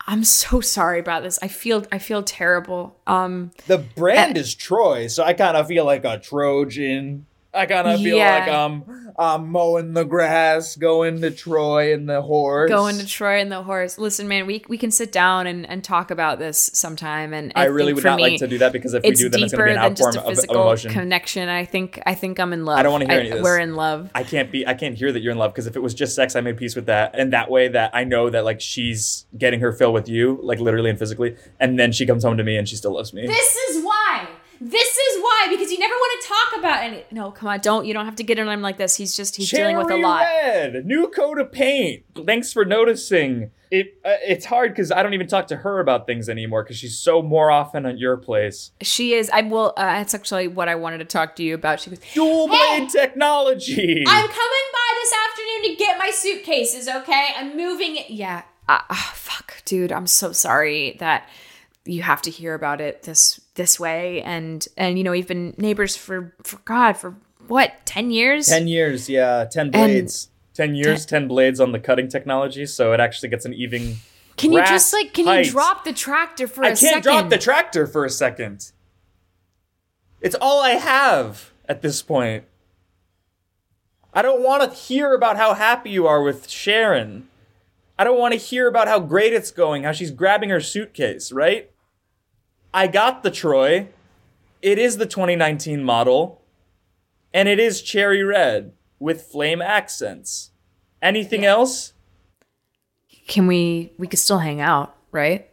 I'm 0.07 0.25
so 0.25 0.61
sorry 0.61 0.99
about 0.99 1.23
this. 1.23 1.39
I 1.43 1.49
feel 1.49 1.85
I 1.93 1.99
feel 1.99 2.23
terrible. 2.23 2.97
Um 3.07 3.53
The 3.69 3.79
brand 3.79 4.37
is 4.37 4.55
Troy, 4.55 5.07
so 5.07 5.23
I 5.25 5.33
kind 5.33 5.57
of 5.57 5.69
feel 5.69 5.85
like 5.85 6.05
a 6.05 6.19
Trojan. 6.19 7.27
I 7.55 7.67
kind 7.67 7.87
of 7.87 8.01
feel 8.01 8.17
Yeah. 8.17 8.39
like 8.39 8.49
I'm 8.49 9.13
I'm 9.19 9.49
mowing 9.49 9.93
the 9.93 10.05
grass, 10.05 10.75
going 10.77 11.21
to 11.21 11.31
Troy 11.31 11.93
and 11.93 12.09
the 12.09 12.23
horse. 12.23 12.71
going 12.71 12.97
to 12.97 13.07
Troy 13.07 13.41
and 13.41 13.53
the 13.53 13.63
horse. 13.63 13.99
Listen, 13.99 14.27
man, 14.27 14.47
we 14.47 14.65
we 14.69 14.79
can 14.79 14.91
sit 14.91 15.13
down 15.13 15.47
and, 15.47 15.69
and 15.69 15.85
talk 15.85 16.11
about 16.11 16.39
this 16.39 16.71
sometime 16.73 17.35
and 17.35 17.53
I 17.55 17.65
really 17.65 17.89
think 17.89 17.97
would 17.97 18.03
for 18.03 18.09
not 18.09 18.17
me, 18.17 18.23
like 18.31 18.39
to 18.39 18.49
do 18.49 18.57
that 18.59 18.73
because 18.73 18.95
if 18.95 19.03
we 19.03 19.11
do, 19.11 19.29
then 19.29 19.43
it's 19.43 19.53
going 19.53 19.67
deeper 19.67 19.67
to 19.67 19.73
be 19.73 19.77
an 19.77 19.83
than 19.83 19.97
just 19.97 20.17
a 20.17 20.21
of, 20.21 20.25
of 20.27 20.35
physical 20.35 20.63
emotion. 20.63 20.93
connection. 20.93 21.49
I 21.51 21.67
think 21.67 22.01
I 22.07 22.15
think 22.15 22.41
I'm 22.41 22.55
in 22.55 22.65
love. 22.65 22.79
I 22.79 22.83
don't 22.83 22.93
wanna 22.93 23.05
hear 23.07 23.21
any 23.21 23.29
of 23.31 23.37
this. 23.37 23.45
We're 23.45 23.59
in 23.59 23.75
love. 23.77 24.11
I 24.15 24.23
can't 24.23 24.51
be 24.51 24.67
I 24.67 24.73
can't 24.73 24.95
hear 24.97 25.13
that 25.13 25.21
you're 25.21 25.33
in 25.33 25.39
love 25.39 25.53
because 25.53 25.67
if 25.67 25.77
it 25.77 25.81
was 25.81 25.93
just 25.93 26.15
sex, 26.15 26.35
I 26.37 26.41
made 26.41 26.57
peace 26.57 26.75
with 26.75 26.87
that. 26.87 27.15
And 27.19 27.35
that 27.35 27.51
way 27.51 27.69
that 27.69 27.91
I 27.93 28.05
know 28.05 28.31
that 28.31 28.45
like 28.47 28.63
she's 28.63 29.27
getting 29.37 29.61
her 29.61 29.73
fill 29.73 29.93
with 29.93 30.09
you, 30.09 30.39
like 30.43 30.59
literally 30.59 30.89
and 30.89 30.99
physically, 30.99 31.37
and 31.61 31.79
then 31.79 31.93
she 31.93 32.07
comes 32.07 32.25
home 32.25 32.39
to 32.39 32.45
me 32.45 32.57
and 32.57 32.67
she 32.67 32.77
still 32.77 32.95
loves 32.95 33.13
me. 33.13 33.27
This 33.27 33.55
is 33.57 33.85
why. 33.85 34.27
This 34.65 34.97
is 34.97 35.21
why 35.21 35.49
because 35.51 35.73
you 35.73 35.79
never 35.81 35.93
want 35.93 36.23
to 36.23 36.29
talk 36.29 36.59
about 36.61 36.83
any. 36.85 37.05
No, 37.11 37.33
come 37.33 37.49
on, 37.49 37.59
don't. 37.59 37.85
You 37.85 37.93
don't 37.93 38.05
have 38.05 38.15
to 38.17 38.23
get 38.23 38.39
on 38.39 38.49
him 38.49 38.63
like 38.63 38.77
this. 38.77 38.97
He's 38.97 39.17
just 39.17 39.35
he's 39.35 39.51
dealing 39.51 39.77
with 39.77 39.87
a 39.87 39.91
Cherry 39.91 40.03
lot. 40.03 40.21
Red, 40.21 40.87
new 40.87 41.09
coat 41.09 41.41
of 41.41 41.51
paint. 41.51 42.05
Thanks 42.27 42.53
for 42.53 42.65
noticing. 42.65 43.51
It 43.73 43.99
uh, 44.05 44.15
it's 44.23 44.45
hard 44.45 44.71
because 44.71 44.93
I 44.93 45.03
don't 45.03 45.15
even 45.15 45.27
talk 45.27 45.49
to 45.49 45.57
her 45.57 45.81
about 45.81 46.07
things 46.07 46.29
anymore 46.29 46.63
because 46.63 46.77
she's 46.77 46.97
so 46.97 47.23
more 47.23 47.51
often 47.51 47.87
at 47.87 47.99
your 47.99 48.17
place. 48.17 48.71
She 48.83 49.15
is. 49.15 49.29
I 49.31 49.43
will. 49.43 49.73
Uh, 49.77 49.85
that's 49.85 50.15
actually 50.15 50.47
what 50.47 50.69
I 50.69 50.77
wanted 50.77 50.99
to 50.99 51.07
talk 51.07 51.35
to 51.37 51.43
you 51.43 51.55
about. 51.55 51.81
She 51.81 51.91
goes. 51.91 51.99
Dual 52.15 52.49
Hey! 52.49 52.79
blade 52.79 52.91
technology. 52.91 54.05
I'm 54.07 54.29
coming 54.29 54.67
by 54.73 55.01
this 55.01 55.13
afternoon 55.29 55.71
to 55.71 55.77
get 55.77 55.99
my 55.99 56.11
suitcases. 56.11 56.87
Okay, 56.87 57.31
I'm 57.37 57.57
moving 57.57 57.97
it. 57.97 58.11
Yeah. 58.11 58.43
Uh, 58.69 58.79
ah, 58.91 59.13
fuck, 59.17 59.57
dude. 59.65 59.91
I'm 59.91 60.07
so 60.07 60.31
sorry 60.31 60.97
that 61.01 61.29
you 61.85 62.03
have 62.03 62.23
to 62.23 62.31
hear 62.31 62.55
about 62.55 62.81
it 62.81 63.03
this 63.03 63.41
this 63.55 63.79
way. 63.81 64.23
And 64.23 64.67
and 64.77 64.99
you 64.99 65.05
know 65.05 65.11
we've 65.11 65.29
been 65.29 65.55
neighbors 65.59 65.97
for 65.97 66.35
for 66.43 66.59
God 66.65 66.95
for 66.95 67.17
what 67.49 67.73
ten 67.85 68.11
years. 68.11 68.47
ten 68.47 68.69
years, 68.69 69.09
yeah, 69.09 69.45
ten 69.45 69.71
blades. 69.71 70.29
ten 70.55 70.75
years, 70.75 71.07
ten 71.07 71.29
blades 71.29 71.61
on 71.61 71.73
the 71.73 71.79
cutting 71.81 72.09
technology, 72.09 72.67
so 72.67 72.93
it 72.93 73.01
actually 73.01 73.29
gets 73.29 73.45
an 73.45 73.55
even 73.55 73.97
Can 74.37 74.53
you 74.53 74.61
just 74.61 74.93
like 74.93 75.13
can 75.13 75.27
height. 75.27 75.47
you 75.47 75.53
drop 75.53 75.85
the 75.85 75.93
tractor 75.93 76.47
for 76.47 76.65
I 76.65 76.69
a 76.69 76.71
can't 76.71 76.81
second? 76.81 77.03
drop 77.03 77.31
the 77.31 77.39
tractor 77.39 77.87
for 77.87 78.05
a 78.05 78.11
second. 78.11 78.73
It's 80.21 80.37
all 80.41 80.63
I 80.63 80.71
have 80.71 81.51
at 81.69 81.83
this 81.83 82.01
point. 82.01 82.45
I 84.15 84.23
don't 84.23 84.43
want 84.43 84.63
to 84.63 84.79
hear 84.79 85.15
about 85.15 85.37
how 85.37 85.55
happy 85.55 85.91
you 85.91 86.07
are 86.07 86.23
with 86.23 86.49
Sharon. 86.49 87.29
I 87.99 88.05
don't 88.05 88.19
want 88.19 88.33
to 88.33 88.39
hear 88.39 88.69
about 88.69 88.87
how 88.87 89.01
great 89.01 89.33
it's 89.33 89.51
going, 89.51 89.83
how 89.83 89.93
she's 89.93 90.11
grabbing 90.11 90.51
her 90.51 90.61
suitcase, 90.61 91.33
right? 91.33 91.72
I 92.75 92.87
got 92.87 93.23
the 93.23 93.31
Troy. 93.31 93.89
It 94.61 94.79
is 94.79 94.97
the 94.97 95.07
2019 95.07 95.83
model. 95.83 96.43
And 97.35 97.49
it 97.49 97.59
is 97.59 97.83
cherry 97.83 98.23
red 98.23 98.73
with 98.99 99.23
flame 99.23 99.63
accents. 99.63 100.51
Anything 101.01 101.45
else? 101.45 101.95
Can 103.27 103.47
we 103.47 103.93
we 103.99 104.07
could 104.07 104.19
still 104.19 104.39
hang 104.39 104.61
out, 104.61 104.95
right? 105.11 105.49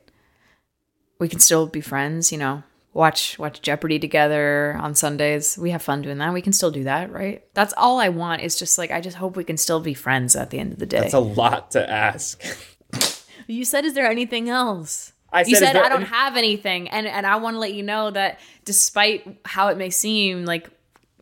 We 1.19 1.29
can 1.29 1.39
still 1.39 1.67
be 1.67 1.81
friends, 1.81 2.31
you 2.31 2.37
know. 2.37 2.63
Watch 2.93 3.39
watch 3.39 3.61
Jeopardy 3.61 3.99
together 3.99 4.77
on 4.79 4.95
Sundays. 4.95 5.57
We 5.57 5.71
have 5.71 5.81
fun 5.81 6.01
doing 6.01 6.17
that. 6.17 6.33
We 6.33 6.41
can 6.41 6.53
still 6.53 6.71
do 6.71 6.83
that, 6.83 7.11
right? 7.11 7.43
That's 7.53 7.73
all 7.77 7.99
I 7.99 8.09
want 8.09 8.41
is 8.41 8.57
just 8.57 8.77
like 8.77 8.91
I 8.91 8.99
just 8.99 9.17
hope 9.17 9.35
we 9.35 9.43
can 9.43 9.57
still 9.57 9.79
be 9.79 9.93
friends 9.93 10.35
at 10.35 10.49
the 10.49 10.59
end 10.59 10.73
of 10.73 10.79
the 10.79 10.85
day. 10.85 10.99
That's 10.99 11.13
a 11.13 11.19
lot 11.19 11.71
to 11.71 11.89
ask. 11.89 12.43
You 13.47 13.65
said, 13.65 13.83
"Is 13.83 13.95
there 13.95 14.05
anything 14.05 14.47
else?" 14.47 15.13
I 15.31 15.41
you 15.41 15.45
said, 15.45 15.51
is 15.53 15.59
said, 15.59 15.75
there 15.75 15.83
"I 15.83 15.89
don't 15.89 16.03
have 16.03 16.37
anything," 16.37 16.89
and 16.89 17.07
and 17.07 17.25
I 17.25 17.35
want 17.37 17.55
to 17.55 17.59
let 17.59 17.73
you 17.73 17.83
know 17.83 18.11
that 18.11 18.39
despite 18.65 19.39
how 19.45 19.67
it 19.67 19.77
may 19.77 19.89
seem, 19.89 20.45
like 20.45 20.69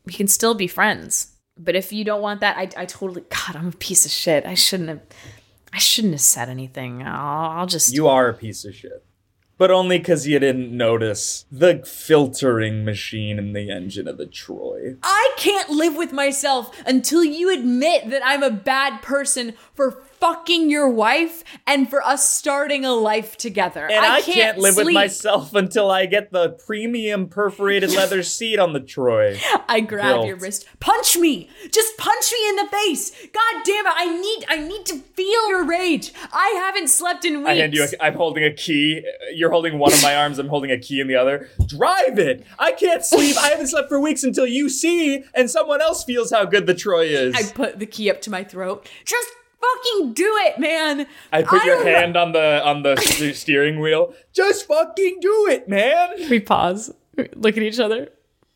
we 0.05 0.13
can 0.13 0.27
still 0.27 0.53
be 0.53 0.67
friends. 0.67 1.33
But 1.57 1.75
if 1.75 1.91
you 1.91 2.03
don't 2.03 2.21
want 2.21 2.41
that, 2.41 2.57
I 2.57 2.69
I 2.81 2.85
totally 2.85 3.23
God, 3.29 3.55
I'm 3.55 3.67
a 3.67 3.71
piece 3.71 4.05
of 4.05 4.11
shit. 4.11 4.45
I 4.45 4.53
shouldn't 4.53 4.89
have. 4.89 5.01
I 5.73 5.79
shouldn't 5.79 6.13
have 6.13 6.21
said 6.21 6.49
anything. 6.49 7.03
I'll, 7.03 7.59
I'll 7.59 7.67
just. 7.67 7.93
You 7.93 8.07
are 8.07 8.29
a 8.29 8.33
piece 8.33 8.63
of 8.65 8.73
shit. 8.73 9.03
But 9.57 9.71
only 9.71 9.97
because 9.97 10.27
you 10.27 10.37
didn't 10.37 10.75
notice 10.75 11.45
the 11.51 11.83
filtering 11.83 12.85
machine 12.85 13.39
in 13.39 13.53
the 13.53 13.71
engine 13.71 14.07
of 14.07 14.17
the 14.17 14.27
Troy. 14.27 14.97
I 15.01 15.33
can't 15.37 15.69
live 15.71 15.95
with 15.95 16.13
myself 16.13 16.79
until 16.85 17.23
you 17.23 17.51
admit 17.51 18.09
that 18.11 18.21
I'm 18.23 18.43
a 18.43 18.51
bad 18.51 19.01
person 19.01 19.55
for 19.73 20.03
fucking 20.19 20.69
your 20.69 20.89
wife 20.89 21.43
and 21.65 21.89
for 21.89 22.01
us 22.05 22.29
starting 22.29 22.85
a 22.85 22.93
life 22.93 23.37
together. 23.37 23.85
And 23.85 24.05
I, 24.05 24.21
can't, 24.21 24.57
live 24.57 24.75
with 24.77 24.91
myself 24.91 25.53
until 25.53 25.91
I 25.91 26.05
get 26.05 26.31
the 26.31 26.49
premium 26.49 27.27
perforated 27.27 27.91
leather 27.95 28.23
seat 28.23 28.59
on 28.59 28.73
the 28.73 28.79
Troy. 28.79 29.39
I 29.67 29.79
grab 29.81 30.15
Built. 30.15 30.27
your 30.27 30.37
wrist. 30.37 30.65
Punch 30.79 31.17
me! 31.17 31.49
Just 31.71 31.97
punch 31.97 32.31
me 32.31 32.49
in 32.49 32.55
the 32.57 32.67
face! 32.67 33.11
God 33.27 33.63
damn 33.63 33.85
it! 33.85 33.93
I 33.95 34.19
need 34.19 34.45
I 34.47 34.57
need 34.57 34.85
to 34.87 34.97
feel 34.97 35.49
your 35.49 35.65
rage. 35.65 36.13
I 36.31 36.53
haven't 36.57 36.89
slept 36.89 37.25
in 37.25 37.39
weeks. 37.39 37.49
I 37.49 37.55
hand 37.55 37.73
you. 37.73 37.83
A, 37.83 38.03
I'm 38.03 38.15
holding 38.15 38.43
a 38.43 38.53
key. 38.53 39.03
You're 39.33 39.51
holding 39.51 39.79
one 39.79 39.93
of 39.93 40.01
my 40.01 40.15
arms. 40.21 40.39
I'm 40.39 40.49
holding 40.49 40.71
a 40.71 40.77
key 40.77 40.99
in 40.99 41.07
the 41.07 41.15
other. 41.15 41.49
Drive 41.65 42.19
it. 42.19 42.45
I 42.59 42.71
can't 42.71 43.03
sleep. 43.03 43.37
I 43.37 43.49
haven't 43.49 43.67
slept 43.67 43.89
for 43.89 43.99
weeks 43.99 44.23
until 44.23 44.47
you 44.47 44.69
see 44.69 45.23
and 45.33 45.49
someone 45.49 45.81
else 45.81 46.03
feels 46.03 46.31
how 46.31 46.45
good 46.45 46.65
the 46.65 46.73
Troy 46.73 47.05
is. 47.05 47.35
I 47.35 47.51
put 47.53 47.79
the 47.79 47.85
key 47.85 48.09
up 48.09 48.21
to 48.21 48.29
my 48.29 48.43
throat. 48.43 48.89
Just 49.05 49.27
fucking 49.61 50.13
do 50.13 50.31
it, 50.47 50.59
man. 50.59 51.07
I 51.31 51.43
put 51.43 51.63
your 51.65 51.75
don't 51.77 51.85
know- 51.85 51.91
hand 51.91 52.17
on 52.17 52.31
the 52.31 52.61
on 52.65 52.83
the 52.83 52.95
steering 53.35 53.79
wheel. 53.79 54.13
Just 54.33 54.67
fucking 54.67 55.19
do 55.21 55.47
it, 55.51 55.67
man. 55.69 56.09
We 56.29 56.39
pause, 56.39 56.93
look 57.35 57.57
at 57.57 57.63
each 57.63 57.79
other, 57.79 58.09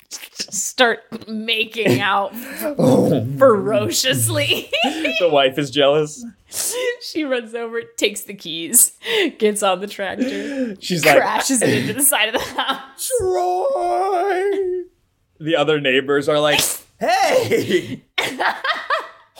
start 0.09 1.27
making 1.27 1.99
out 2.01 2.35
ferociously. 3.37 4.69
The 5.19 5.29
wife 5.29 5.59
is 5.59 5.69
jealous. 5.69 6.25
she 7.01 7.23
runs 7.23 7.53
over, 7.53 7.81
takes 7.97 8.21
the 8.23 8.33
keys, 8.33 8.93
gets 9.37 9.61
on 9.61 9.81
the 9.81 9.87
tractor, 9.87 10.75
She's 10.81 11.05
like, 11.05 11.17
crashes 11.17 11.61
it 11.61 11.69
into 11.69 11.93
the 11.93 12.01
side 12.01 12.29
of 12.29 12.33
the 12.33 12.39
house. 12.61 13.07
Troy. 13.19 14.83
The 15.39 15.55
other 15.55 15.79
neighbors 15.79 16.27
are 16.27 16.39
like, 16.39 16.59
hey, 16.99 18.01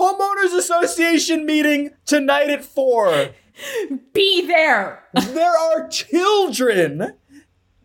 homeowners 0.02 0.58
association 0.58 1.46
meeting 1.46 1.92
tonight 2.06 2.50
at 2.50 2.66
four. 2.66 3.30
Be 4.14 4.46
there. 4.48 5.04
There 5.14 5.56
are 5.58 5.88
children 5.90 7.14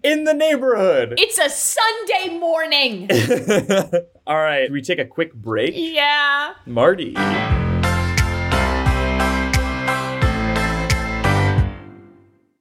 in 0.03 0.25
the 0.25 0.33
neighborhood. 0.33 1.15
It's 1.19 1.39
a 1.39 1.51
Sunday 1.51 2.39
morning. 2.39 3.11
All 4.27 4.37
right, 4.37 4.71
we 4.73 4.81
take 4.81 4.99
a 4.99 5.05
quick 5.05 5.35
break. 5.35 5.75
yeah. 5.77 6.55
Marty. 6.65 7.15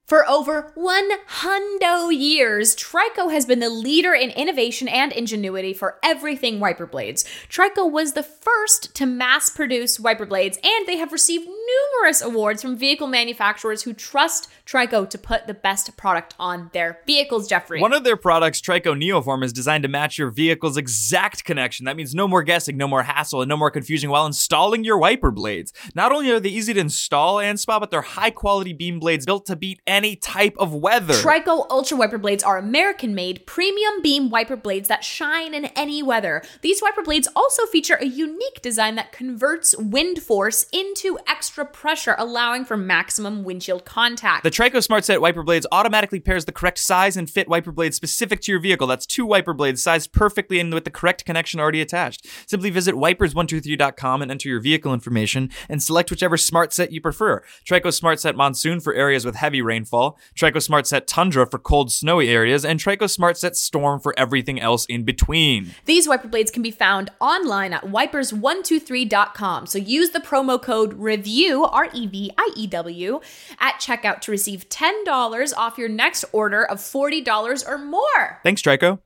For 0.06 0.28
over 0.30 0.72
one 0.76 1.10
hundo 1.42 2.16
years, 2.16 2.76
Trico 2.76 3.32
has 3.32 3.48
been 3.48 3.60
the 3.60 3.72
leader 3.72 4.14
in 4.14 4.30
innovation 4.30 4.88
and 4.88 5.12
ingenuity 5.12 5.74
for 5.74 5.98
everything 6.04 6.60
wiper 6.60 6.86
blades. 6.86 7.26
Trico 7.50 7.90
was 7.90 8.14
the 8.14 8.22
first 8.22 8.94
to 8.94 9.08
mass 9.08 9.50
produce 9.50 10.00
wiper 10.00 10.28
blades, 10.28 10.60
and 10.64 10.86
they 10.86 10.98
have 10.98 11.12
received 11.12 11.50
numerous 11.68 12.22
awards 12.22 12.62
from 12.62 12.76
vehicle 12.76 13.08
manufacturers 13.08 13.84
who 13.84 13.94
trust 13.94 14.50
Trico 14.66 15.10
to 15.10 15.18
put 15.18 15.48
the 15.48 15.54
best 15.54 15.96
product 15.98 16.36
on 16.40 16.70
their 16.74 17.00
vehicles, 17.06 17.48
Geoffrey. 17.48 17.80
One 17.80 17.94
of 17.94 18.04
their 18.04 18.18
products, 18.18 18.62
Trico 18.62 18.96
Neoform, 18.96 19.44
is 19.44 19.54
designed 19.54 19.84
to 19.84 19.90
match 19.90 20.18
your 20.18 20.32
vehicle's 20.32 20.78
exact 20.78 21.44
connection. 21.44 21.86
That 21.86 21.96
means 21.96 22.16
no 22.16 22.28
more 22.28 22.44
guessing, 22.44 22.78
no 22.78 22.88
more 22.88 23.04
hassle, 23.04 23.42
and 23.42 23.50
no 23.50 23.58
more 23.58 23.72
confusion 23.72 24.10
while 24.10 24.26
installing 24.26 24.84
your 24.84 24.98
wiper 24.98 25.32
blades. 25.32 25.72
Not 25.94 26.12
only 26.12 26.32
are 26.32 26.40
they 26.40 26.50
easy 26.50 26.74
to 26.74 26.80
install 26.80 27.40
and 27.40 27.60
spot, 27.60 27.82
but 27.82 27.92
they're 27.92 28.02
high 28.02 28.32
quality 28.32 28.74
beam 28.74 29.00
blades 29.00 29.26
built 29.26 29.46
to 29.46 29.56
beat 29.56 29.82
any 29.88 30.16
type 30.16 30.56
of 30.58 30.74
weather. 30.74 31.14
Trico 31.14 31.66
Ultra 31.70 31.98
Wiper 31.98 32.18
Blades 32.18 32.44
are 32.44 32.58
American 32.58 33.16
made 33.16 33.46
premium 33.46 34.02
beam 34.02 34.30
wiper 34.30 34.56
blades 34.56 34.88
that 34.88 35.04
shine 35.04 35.54
in 35.54 35.66
any 35.68 36.04
weather. 36.04 36.42
These 36.62 36.82
wiper 36.82 37.04
blades 37.04 37.28
also 37.36 37.66
feature 37.66 37.96
a 37.96 38.06
unique 38.06 38.62
design 38.62 38.96
that 38.96 39.12
converts 39.12 39.76
wind 39.78 40.22
force 40.22 40.66
into 40.74 41.18
extra 41.28 41.55
pressure, 41.64 42.16
allowing 42.18 42.66
for 42.66 42.76
maximum 42.76 43.44
windshield 43.44 43.86
contact. 43.86 44.44
the 44.44 44.52
Trico 44.52 44.84
Smart 44.84 45.06
Set 45.06 45.22
wiper 45.22 45.44
blades 45.44 45.68
automatically 45.72 46.20
pairs 46.20 46.46
the 46.46 46.52
correct 46.52 46.80
size 46.80 47.16
and 47.16 47.30
fit 47.30 47.48
wiper 47.48 47.72
blades 47.72 47.96
specific 47.96 48.42
to 48.42 48.52
your 48.52 48.60
vehicle. 48.60 48.88
That's 48.88 49.06
two 49.06 49.26
wiper 49.26 49.54
blades 49.54 49.82
sized 49.84 50.12
perfectly 50.12 50.60
and 50.60 50.74
with 50.74 50.84
the 50.84 50.92
correct 50.92 51.24
connection 51.24 51.60
already 51.60 51.82
attached. 51.82 52.26
Simply 52.48 52.72
visit 52.72 52.96
wipers123.com 52.96 54.22
and 54.22 54.32
enter 54.32 54.50
your 54.50 54.60
vehicle 54.60 54.94
information 54.94 55.52
and 55.70 55.82
select 55.82 56.10
whichever 56.10 56.36
smart 56.38 56.74
set 56.74 56.92
you 56.92 57.00
prefer. 57.00 57.44
Trico 57.64 57.94
Smart 57.94 58.20
Set 58.20 58.36
Monsoon 58.36 58.80
for 58.80 58.94
areas 58.94 59.24
with 59.26 59.36
heavy 59.36 59.62
rainfall, 59.62 60.18
Trico 60.36 60.62
Smart 60.62 60.88
Set 60.88 61.06
Tundra 61.08 61.46
for 61.46 61.60
cold, 61.60 61.92
snowy 61.92 62.30
areas, 62.30 62.66
and 62.66 62.80
Trico 62.80 63.10
Smart 63.10 63.38
Set 63.38 63.56
Storm 63.56 64.00
for 64.00 64.14
everything 64.18 64.60
else 64.60 64.86
in 64.86 65.04
between. 65.04 65.76
These 65.86 66.08
wiper 66.08 66.28
blades 66.28 66.50
can 66.52 66.64
be 66.64 66.72
found 66.72 67.12
online 67.20 67.74
at 67.74 67.84
wipers123.com. 67.84 69.68
So 69.68 69.78
use 69.78 70.10
the 70.10 70.20
promo 70.20 70.62
code 70.62 71.00
REVIEW, 71.00 71.45
R 71.54 71.90
E 71.94 72.08
V 72.08 72.32
I 72.38 72.52
E 72.56 72.68
W, 72.68 73.20
at 73.60 73.76
checkout 73.76 74.22
to 74.22 74.32
receive 74.32 74.68
$10 74.70 75.54
off 75.56 75.78
your 75.78 75.90
next 75.90 76.26
order 76.32 76.64
of 76.66 76.80
$40 76.80 77.68
or 77.68 77.78
more. 77.78 78.40
Thanks, 78.44 78.62
Trico. 78.62 79.00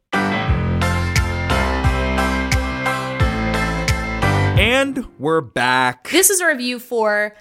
And 4.59 5.07
we're 5.17 5.41
back. 5.41 6.09
This 6.09 6.29
is 6.29 6.41
a 6.41 6.47
review 6.47 6.79
for 6.79 7.33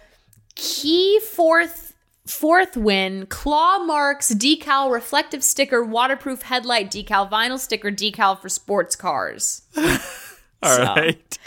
Key 0.54 1.18
Fourth 1.20 1.94
Fourth 2.26 2.76
Win 2.76 3.26
Claw 3.26 3.78
Marks 3.78 4.32
Decal 4.32 4.92
Reflective 4.92 5.42
Sticker 5.42 5.82
Waterproof 5.82 6.42
Headlight 6.42 6.90
Decal 6.90 7.28
Vinyl 7.28 7.58
Sticker 7.58 7.90
Decal 7.90 8.38
for 8.40 8.48
sports 8.48 8.94
cars. 8.94 9.62
All 10.62 10.78
right. 10.78 11.38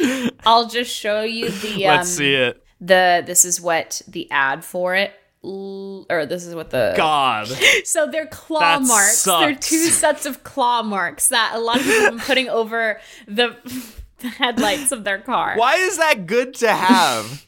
I'll 0.46 0.68
just 0.68 0.94
show 0.94 1.22
you 1.22 1.50
the 1.50 1.86
um, 1.88 1.98
Let's 1.98 2.10
see 2.10 2.34
it. 2.34 2.61
The 2.82 3.24
this 3.26 3.46
is 3.46 3.62
what 3.62 4.02
the 4.08 4.30
ad 4.32 4.66
for 4.66 4.96
it 4.96 5.14
or 5.44 6.26
this 6.28 6.46
is 6.46 6.54
what 6.54 6.70
the 6.70 6.94
God. 6.96 7.48
so 7.84 8.08
they're 8.08 8.28
claw 8.28 8.80
That 8.80 8.82
marks. 8.84 9.24
They're 9.24 9.56
two 9.56 9.86
sets 9.86 10.26
of 10.26 10.44
claw 10.44 10.84
marks 10.84 11.30
that 11.30 11.54
a 11.56 11.60
lot 11.60 11.78
of 11.78 11.84
people 11.84 12.02
have 12.02 12.12
been 12.12 12.20
putting 12.20 12.50
over 12.50 13.00
the, 13.28 13.56
the 14.20 14.28
headlights 14.38 14.92
of 14.92 15.04
their 15.04 15.20
car. 15.20 15.56
Why 15.56 15.76
is 15.76 15.98
that 15.98 16.26
good 16.28 16.54
to 16.56 16.72
have? 16.72 17.48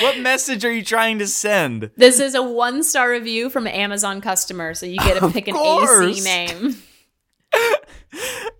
what 0.00 0.18
message 0.18 0.64
are 0.64 0.72
you 0.72 0.84
trying 0.84 1.18
to 1.20 1.26
send? 1.26 1.90
This 1.96 2.18
is 2.18 2.34
a 2.34 2.42
one 2.42 2.82
star 2.82 3.10
review 3.10 3.48
from 3.48 3.66
an 3.66 3.72
Amazon 3.72 4.20
customer, 4.20 4.74
so 4.74 4.86
you 4.86 4.98
get 4.98 5.20
to 5.20 5.28
pick 5.30 5.46
an 5.48 5.56
AC 5.56 6.20
name. 6.22 6.76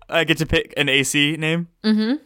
I 0.09 0.23
get 0.25 0.37
to 0.37 0.45
pick 0.45 0.73
an 0.77 0.89
AC 0.89 1.37
name. 1.37 1.67
Mm-hmm. 1.83 2.23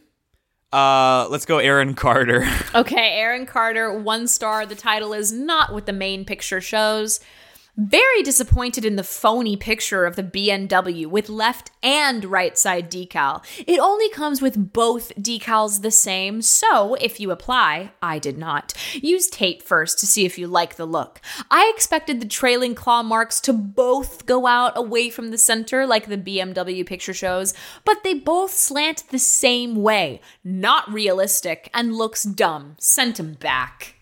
Uh, 0.72 1.27
let's 1.29 1.45
go, 1.45 1.60
Aaron 1.60 1.93
Carter. 1.93 2.45
Okay, 2.75 3.13
Aaron 3.13 3.45
Carter, 3.45 3.98
one 3.98 4.27
star. 4.27 4.65
The 4.65 4.75
title 4.75 5.13
is 5.13 5.31
not 5.31 5.72
what 5.72 5.86
the 5.86 5.93
main 5.93 6.25
picture 6.25 6.60
shows. 6.60 7.22
Very 7.77 8.24
disappointed 8.24 8.86
in 8.86 8.96
the 8.96 9.03
phony 9.03 9.58
picture 9.58 10.05
of 10.05 10.15
the 10.15 10.24
BMW 10.24 11.05
with 11.05 11.27
left 11.27 11.72
and 11.84 12.24
right 12.24 12.58
side 12.58 12.89
decal. 12.89 13.44
It 13.67 13.82
only 13.82 14.08
comes 14.08 14.41
with 14.41 14.72
both 14.72 15.13
decals 15.17 15.82
the 15.82 15.91
same, 15.91 16.41
so 16.41 16.94
if 16.96 17.20
you 17.20 17.32
apply, 17.32 17.91
I 18.01 18.17
did 18.17 18.38
not, 18.38 18.74
use 18.94 19.27
tape 19.27 19.62
first 19.62 20.00
to 20.00 20.08
see 20.08 20.24
if 20.24 20.38
you 20.38 20.48
like 20.48 20.77
the 20.77 20.86
look. 20.86 21.20
I 21.51 21.70
expected 21.75 22.22
the 22.22 22.27
trailing 22.27 22.75
claw 22.75 23.03
marks 23.03 23.41
to 23.41 23.51
both 23.51 24.25
go 24.25 24.48
out 24.48 24.77
away 24.77 25.10
from 25.10 25.32
the 25.32 25.38
center 25.38 25.86
like 25.86 26.08
the 26.08 26.17
BMW 26.17 26.86
picture 26.86 27.13
shows, 27.13 27.53
but 27.84 28.05
they 28.05 28.13
both 28.13 28.53
slant 28.53 29.03
the 29.10 29.20
same 29.20 29.75
way. 29.75 30.22
Not 30.46 30.89
realistic 30.89 31.70
and 31.74 31.94
looks 31.94 32.24
dumb. 32.24 32.77
Sent 32.79 33.17
them 33.17 33.34
back. 33.34 33.96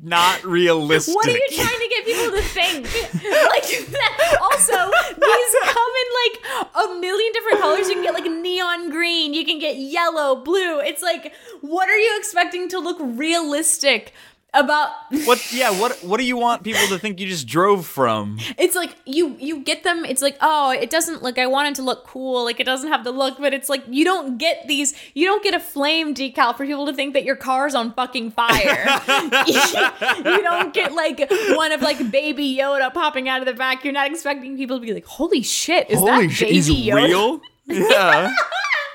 Not 0.00 0.44
realistic. 0.44 1.14
What 1.16 1.26
are 1.26 1.32
you 1.32 1.48
trying 1.50 1.66
to 1.66 1.88
get 1.88 2.04
people 2.06 2.36
to 2.36 2.42
think? 2.42 2.84
like 3.14 3.90
that. 3.90 4.38
Also, 4.58 4.72
these 4.72 5.54
come 5.64 5.92
in 6.02 6.08
like 6.22 6.66
a 6.74 7.00
million 7.00 7.32
different 7.32 7.60
colors. 7.60 7.88
You 7.88 7.94
can 7.94 8.02
get 8.02 8.14
like 8.14 8.30
neon 8.30 8.90
green. 8.90 9.32
You 9.32 9.44
can 9.44 9.58
get 9.58 9.76
yellow, 9.76 10.36
blue. 10.42 10.80
It's 10.80 11.02
like, 11.02 11.32
what 11.60 11.88
are 11.88 11.96
you 11.96 12.16
expecting 12.18 12.68
to 12.70 12.78
look 12.78 12.98
realistic 13.00 14.12
about? 14.54 14.90
What? 15.24 15.38
Yeah. 15.52 15.70
What? 15.78 15.98
What 16.04 16.18
do 16.18 16.24
you 16.24 16.36
want 16.36 16.62
people 16.62 16.86
to 16.88 16.98
think 16.98 17.18
you 17.20 17.26
just 17.26 17.46
drove 17.46 17.86
from? 17.86 18.38
It's 18.58 18.74
like 18.76 18.94
you 19.06 19.36
you 19.38 19.60
get 19.60 19.82
them. 19.82 20.04
It's 20.04 20.22
like 20.22 20.36
oh, 20.40 20.70
it 20.70 20.90
doesn't 20.90 21.22
like 21.22 21.38
I 21.38 21.46
want 21.46 21.68
it 21.68 21.74
to 21.76 21.82
look 21.82 22.06
cool. 22.06 22.44
Like 22.44 22.60
it 22.60 22.64
doesn't 22.64 22.90
have 22.90 23.04
the 23.04 23.12
look, 23.12 23.38
but 23.38 23.52
it's 23.54 23.68
like 23.68 23.82
you 23.88 24.04
don't 24.04 24.38
get 24.38 24.66
these. 24.68 24.94
You 25.14 25.26
don't 25.26 25.42
get 25.42 25.54
a 25.54 25.60
flame 25.60 26.14
decal 26.14 26.56
for 26.56 26.64
people 26.66 26.86
to 26.86 26.92
think 26.92 27.14
that 27.14 27.24
your 27.24 27.36
car's 27.36 27.74
on 27.74 27.92
fucking 27.94 28.32
fire. 28.32 29.00
you 29.46 30.42
don't 30.42 30.72
get 30.74 30.92
like 30.92 31.30
one 31.50 31.72
of 31.72 31.80
like 31.82 32.10
Baby 32.10 32.56
Yoda 32.56 32.92
popping 32.92 33.28
out 33.28 33.40
of 33.40 33.46
the 33.46 33.54
back. 33.54 33.84
You're 33.84 33.92
not 33.92 34.10
expecting 34.10 34.56
people 34.56 34.78
to 34.78 34.86
be 34.86 34.92
like, 34.92 35.06
holy 35.06 35.42
shit, 35.42 35.90
is 35.90 35.98
Holy 35.98 36.26
that! 36.28 36.38
Baby 36.40 36.54
He's 36.54 36.70
Yoda? 36.70 37.06
real. 37.06 37.40
Yeah. 37.66 38.32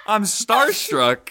I'm 0.08 0.24
starstruck. 0.24 1.30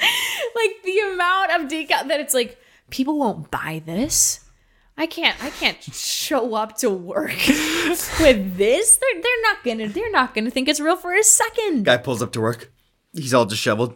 Like 0.00 0.82
the 0.84 0.98
amount 1.12 1.52
of 1.52 1.68
decal 1.70 2.08
that 2.08 2.20
it's 2.20 2.34
like 2.34 2.58
people 2.90 3.18
won't 3.18 3.50
buy 3.50 3.82
this. 3.84 4.40
I 4.96 5.06
can't 5.06 5.36
I 5.42 5.50
can't 5.50 5.80
show 5.82 6.54
up 6.54 6.76
to 6.78 6.90
work 6.90 7.30
with 8.20 8.56
this. 8.56 8.96
They're 8.96 9.22
they're 9.22 9.42
not 9.42 9.64
gonna 9.64 9.88
they're 9.88 10.10
not 10.10 10.34
gonna 10.34 10.50
think 10.50 10.68
it's 10.68 10.80
real 10.80 10.96
for 10.96 11.14
a 11.14 11.22
second. 11.22 11.84
Guy 11.84 11.96
pulls 11.98 12.22
up 12.22 12.32
to 12.32 12.40
work. 12.40 12.72
He's 13.12 13.32
all 13.32 13.44
disheveled. 13.46 13.94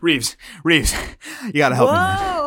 Reeves, 0.00 0.36
Reeves, 0.64 0.94
you 1.46 1.52
gotta 1.54 1.74
help 1.74 1.90
me. 1.90 1.96
man. 1.96 2.39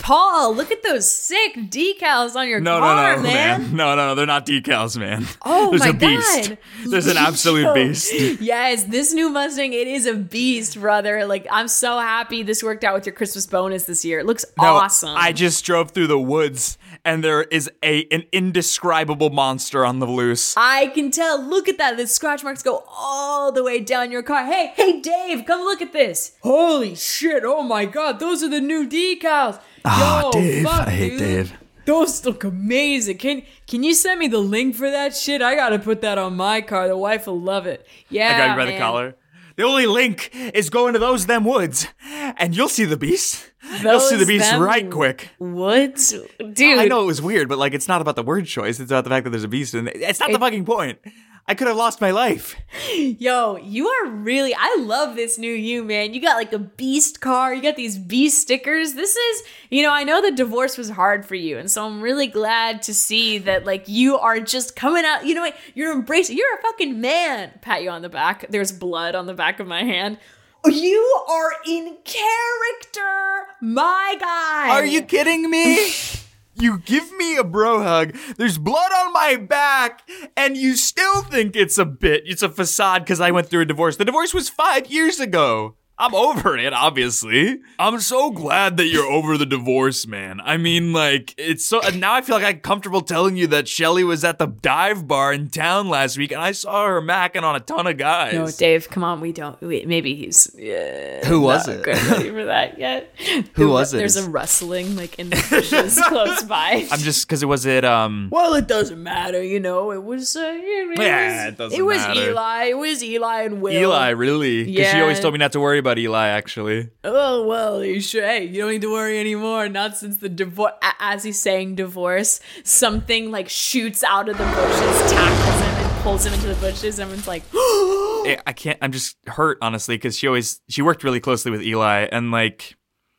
Paul! 0.00 0.54
Look 0.54 0.70
at 0.72 0.82
those 0.82 1.10
sick 1.10 1.54
decals 1.54 2.34
on 2.34 2.48
your 2.48 2.60
No, 2.60 2.78
car, 2.78 3.16
no, 3.16 3.16
no, 3.16 3.22
man. 3.22 3.60
man. 3.62 3.76
No, 3.76 3.94
no, 3.94 4.14
they're 4.14 4.26
not 4.26 4.46
decals, 4.46 4.96
man. 4.98 5.26
Oh 5.44 5.70
There's 5.70 5.80
my 5.82 5.88
a 5.88 5.92
beast. 5.92 6.48
God. 6.50 6.58
There's 6.86 7.06
an 7.06 7.16
absolute 7.16 7.62
Yo. 7.62 7.74
beast. 7.74 8.12
Yes, 8.40 8.84
this 8.84 9.12
new 9.12 9.28
Mustang, 9.30 9.72
it 9.72 9.86
is 9.86 10.06
a 10.06 10.14
beast, 10.14 10.80
brother. 10.80 11.24
Like, 11.26 11.46
I'm 11.50 11.68
so 11.68 11.98
happy 11.98 12.42
this 12.42 12.62
worked 12.62 12.84
out 12.84 12.94
with 12.94 13.06
your 13.06 13.14
Christmas 13.14 13.46
bonus 13.46 13.84
this 13.84 14.04
year. 14.04 14.18
It 14.20 14.26
looks 14.26 14.44
No, 14.58 14.64
awesome. 14.74 15.14
I 15.16 15.32
just 15.32 15.64
drove 15.64 15.90
through 15.92 16.08
the 16.08 16.18
woods 16.18 16.78
and 17.04 17.24
there 17.24 17.42
is 17.42 17.70
a 17.82 18.04
an 18.10 18.24
indescribable 18.32 19.30
monster 19.30 19.84
on 19.84 19.98
the 19.98 20.06
loose. 20.06 20.54
I 20.56 20.88
can 20.88 21.10
tell. 21.10 21.40
Look 21.42 21.68
at 21.68 21.78
that. 21.78 21.96
The 21.96 22.06
scratch 22.06 22.42
marks 22.44 22.62
go 22.62 22.84
all 22.88 23.52
the 23.52 23.62
way 23.62 23.80
down 23.80 24.10
your 24.10 24.22
car. 24.22 24.44
Hey, 24.44 24.72
hey, 24.76 25.00
Dave, 25.00 25.44
come 25.46 25.60
look 25.62 25.80
at 25.82 25.92
this. 25.92 26.36
Holy 26.42 26.94
shit. 26.94 27.42
Oh 27.44 27.62
my 27.62 27.84
god, 27.84 28.20
those 28.20 28.42
are 28.42 28.48
the 28.50 28.60
new 28.60 28.88
decals. 28.88 29.60
Ah, 29.84 30.22
Yo, 30.24 30.30
Dave. 30.32 30.64
fuck, 30.64 30.88
I 30.88 30.90
hate 30.90 31.10
dude. 31.10 31.18
Dave. 31.18 31.52
Those 31.86 32.24
look 32.24 32.44
amazing. 32.44 33.18
Can 33.18 33.42
can 33.66 33.82
you 33.82 33.94
send 33.94 34.20
me 34.20 34.28
the 34.28 34.38
link 34.38 34.76
for 34.76 34.90
that 34.90 35.16
shit? 35.16 35.42
I 35.42 35.54
gotta 35.56 35.78
put 35.78 36.02
that 36.02 36.18
on 36.18 36.36
my 36.36 36.60
car. 36.60 36.86
The 36.86 36.96
wife 36.96 37.26
will 37.26 37.40
love 37.40 37.66
it. 37.66 37.86
Yeah. 38.08 38.34
I 38.34 38.38
got 38.38 38.50
you 38.58 38.64
by 38.64 38.70
the 38.72 38.78
collar. 38.78 39.16
The 39.60 39.66
only 39.66 39.84
link 39.84 40.30
is 40.54 40.70
going 40.70 40.94
to 40.94 40.98
those 40.98 41.26
them 41.26 41.44
woods, 41.44 41.86
and 42.02 42.56
you'll 42.56 42.70
see 42.70 42.86
the 42.86 42.96
beast. 42.96 43.50
you'll 43.82 44.00
see 44.00 44.16
the 44.16 44.24
beast 44.24 44.54
right 44.54 44.90
quick. 44.90 45.28
Woods, 45.38 46.14
dude. 46.38 46.78
I 46.78 46.86
know 46.86 47.02
it 47.02 47.04
was 47.04 47.20
weird, 47.20 47.46
but 47.46 47.58
like 47.58 47.74
it's 47.74 47.86
not 47.86 48.00
about 48.00 48.16
the 48.16 48.22
word 48.22 48.46
choice. 48.46 48.80
It's 48.80 48.90
about 48.90 49.04
the 49.04 49.10
fact 49.10 49.24
that 49.24 49.30
there's 49.30 49.44
a 49.44 49.48
beast, 49.48 49.74
and 49.74 49.88
it's 49.88 50.18
not 50.18 50.32
the 50.32 50.38
fucking 50.38 50.64
point. 50.64 50.98
I 51.46 51.54
could 51.54 51.66
have 51.66 51.76
lost 51.76 52.00
my 52.00 52.12
life. 52.12 52.54
Yo, 52.94 53.56
you 53.56 53.88
are 53.88 54.06
really 54.06 54.54
I 54.54 54.76
love 54.80 55.16
this 55.16 55.36
new 55.36 55.52
you, 55.52 55.82
man. 55.82 56.14
You 56.14 56.20
got 56.20 56.36
like 56.36 56.52
a 56.52 56.58
beast 56.58 57.20
car, 57.20 57.52
you 57.52 57.62
got 57.62 57.76
these 57.76 57.98
beast 57.98 58.40
stickers. 58.40 58.94
This 58.94 59.16
is, 59.16 59.42
you 59.68 59.82
know, 59.82 59.90
I 59.90 60.04
know 60.04 60.22
the 60.22 60.30
divorce 60.30 60.78
was 60.78 60.90
hard 60.90 61.26
for 61.26 61.34
you, 61.34 61.58
and 61.58 61.70
so 61.70 61.84
I'm 61.86 62.00
really 62.00 62.28
glad 62.28 62.82
to 62.82 62.94
see 62.94 63.38
that 63.38 63.64
like 63.64 63.88
you 63.88 64.18
are 64.18 64.38
just 64.38 64.76
coming 64.76 65.04
out, 65.04 65.26
you 65.26 65.34
know 65.34 65.42
what? 65.42 65.56
You're 65.74 65.92
embracing 65.92 66.36
you're 66.36 66.58
a 66.58 66.62
fucking 66.62 67.00
man. 67.00 67.52
Pat 67.62 67.82
you 67.82 67.90
on 67.90 68.02
the 68.02 68.08
back. 68.08 68.46
There's 68.48 68.72
blood 68.72 69.14
on 69.14 69.26
the 69.26 69.34
back 69.34 69.60
of 69.60 69.66
my 69.66 69.82
hand. 69.82 70.18
You 70.66 71.24
are 71.28 71.52
in 71.66 71.96
character, 72.04 73.46
my 73.62 74.16
guy. 74.20 74.68
Are 74.70 74.84
you 74.84 75.02
kidding 75.02 75.50
me? 75.50 75.90
You 76.60 76.78
give 76.78 77.10
me 77.12 77.36
a 77.36 77.44
bro 77.44 77.82
hug. 77.82 78.14
There's 78.36 78.58
blood 78.58 78.92
on 78.92 79.12
my 79.14 79.36
back, 79.36 80.06
and 80.36 80.56
you 80.56 80.76
still 80.76 81.22
think 81.22 81.56
it's 81.56 81.78
a 81.78 81.86
bit. 81.86 82.22
It's 82.26 82.42
a 82.42 82.50
facade 82.50 83.02
because 83.02 83.20
I 83.20 83.30
went 83.30 83.48
through 83.48 83.62
a 83.62 83.66
divorce. 83.66 83.96
The 83.96 84.04
divorce 84.04 84.34
was 84.34 84.50
five 84.50 84.86
years 84.88 85.20
ago. 85.20 85.76
I'm 86.00 86.14
over 86.14 86.56
it, 86.56 86.72
obviously. 86.72 87.60
I'm 87.78 88.00
so 88.00 88.30
glad 88.30 88.78
that 88.78 88.86
you're 88.86 89.04
over 89.04 89.36
the 89.36 89.44
divorce, 89.44 90.06
man. 90.06 90.40
I 90.42 90.56
mean, 90.56 90.94
like, 90.94 91.34
it's 91.36 91.64
so. 91.64 91.80
Now 91.94 92.14
I 92.14 92.22
feel 92.22 92.36
like 92.36 92.44
I'm 92.44 92.60
comfortable 92.60 93.02
telling 93.02 93.36
you 93.36 93.46
that 93.48 93.68
Shelly 93.68 94.02
was 94.02 94.24
at 94.24 94.38
the 94.38 94.46
dive 94.46 95.06
bar 95.06 95.32
in 95.32 95.50
town 95.50 95.88
last 95.90 96.16
week, 96.16 96.32
and 96.32 96.40
I 96.40 96.52
saw 96.52 96.86
her 96.86 97.02
macking 97.02 97.42
on 97.42 97.54
a 97.54 97.60
ton 97.60 97.86
of 97.86 97.98
guys. 97.98 98.32
No, 98.32 98.50
Dave, 98.50 98.88
come 98.88 99.04
on. 99.04 99.20
We 99.20 99.32
don't. 99.32 99.60
Wait, 99.60 99.86
maybe 99.86 100.14
he's. 100.14 100.54
Uh, 100.54 101.20
Who 101.26 101.42
was 101.42 101.66
not 101.66 101.76
it? 101.76 101.86
ready 101.86 102.30
for 102.30 102.44
that 102.46 102.78
yet? 102.78 103.12
Who 103.54 103.64
The- 103.66 103.68
was 103.68 103.92
it? 103.92 103.98
There's 103.98 104.16
a 104.16 104.28
rustling 104.30 104.96
like 104.96 105.18
in 105.18 105.28
the 105.28 105.46
bushes 105.50 106.00
close 106.08 106.42
by. 106.44 106.86
I'm 106.90 107.00
just 107.00 107.26
because 107.26 107.42
it 107.42 107.46
was 107.46 107.66
it. 107.66 107.84
Um, 107.84 108.28
well, 108.32 108.54
it 108.54 108.66
doesn't 108.66 109.02
matter, 109.02 109.42
you 109.42 109.60
know. 109.60 109.90
It 109.92 110.02
was. 110.02 110.34
Uh, 110.34 110.40
it, 110.56 110.98
Yeah, 110.98 111.44
was, 111.46 111.52
it 111.52 111.58
doesn't 111.58 111.78
matter. 111.78 111.82
It 111.82 111.84
was 111.84 111.98
matter. 111.98 112.30
Eli. 112.30 112.64
It 112.70 112.78
was 112.78 113.04
Eli 113.04 113.42
and 113.42 113.60
Will. 113.60 113.72
Eli, 113.74 114.08
really? 114.10 114.64
Because 114.64 114.90
she 114.92 115.00
always 115.00 115.20
told 115.20 115.34
me 115.34 115.38
not 115.38 115.52
to 115.52 115.60
worry 115.60 115.78
about 115.78 115.89
Eli. 115.98 116.28
Actually, 116.28 116.90
Oh 117.04 117.46
well, 117.46 117.84
you 117.84 118.00
sure? 118.00 118.24
Hey, 118.24 118.44
you 118.44 118.60
don't 118.62 118.70
need 118.70 118.82
to 118.82 118.92
worry 118.92 119.18
anymore. 119.18 119.68
Not 119.68 119.96
since 119.96 120.16
the 120.18 120.28
divorce. 120.28 120.72
As 120.98 121.24
he's 121.24 121.40
saying 121.40 121.76
divorce, 121.76 122.40
something 122.64 123.30
like 123.30 123.48
shoots 123.48 124.04
out 124.04 124.28
of 124.28 124.36
the 124.38 124.44
bushes, 124.44 125.10
tackles 125.12 125.62
him, 125.62 125.86
and 125.86 126.02
pulls 126.02 126.26
him 126.26 126.34
into 126.34 126.46
the 126.48 126.54
bushes. 126.54 126.98
And 126.98 127.10
everyone's 127.10 127.26
like, 127.28 127.42
I 127.54 128.38
I 128.46 128.52
can't. 128.52 128.78
I'm 128.82 128.92
just 128.92 129.16
hurt, 129.26 129.58
honestly, 129.62 129.96
because 129.96 130.16
she 130.18 130.26
always 130.26 130.60
she 130.68 130.82
worked 130.82 131.04
really 131.04 131.20
closely 131.20 131.50
with 131.50 131.62
Eli, 131.62 132.06
and 132.12 132.30
like 132.30 132.76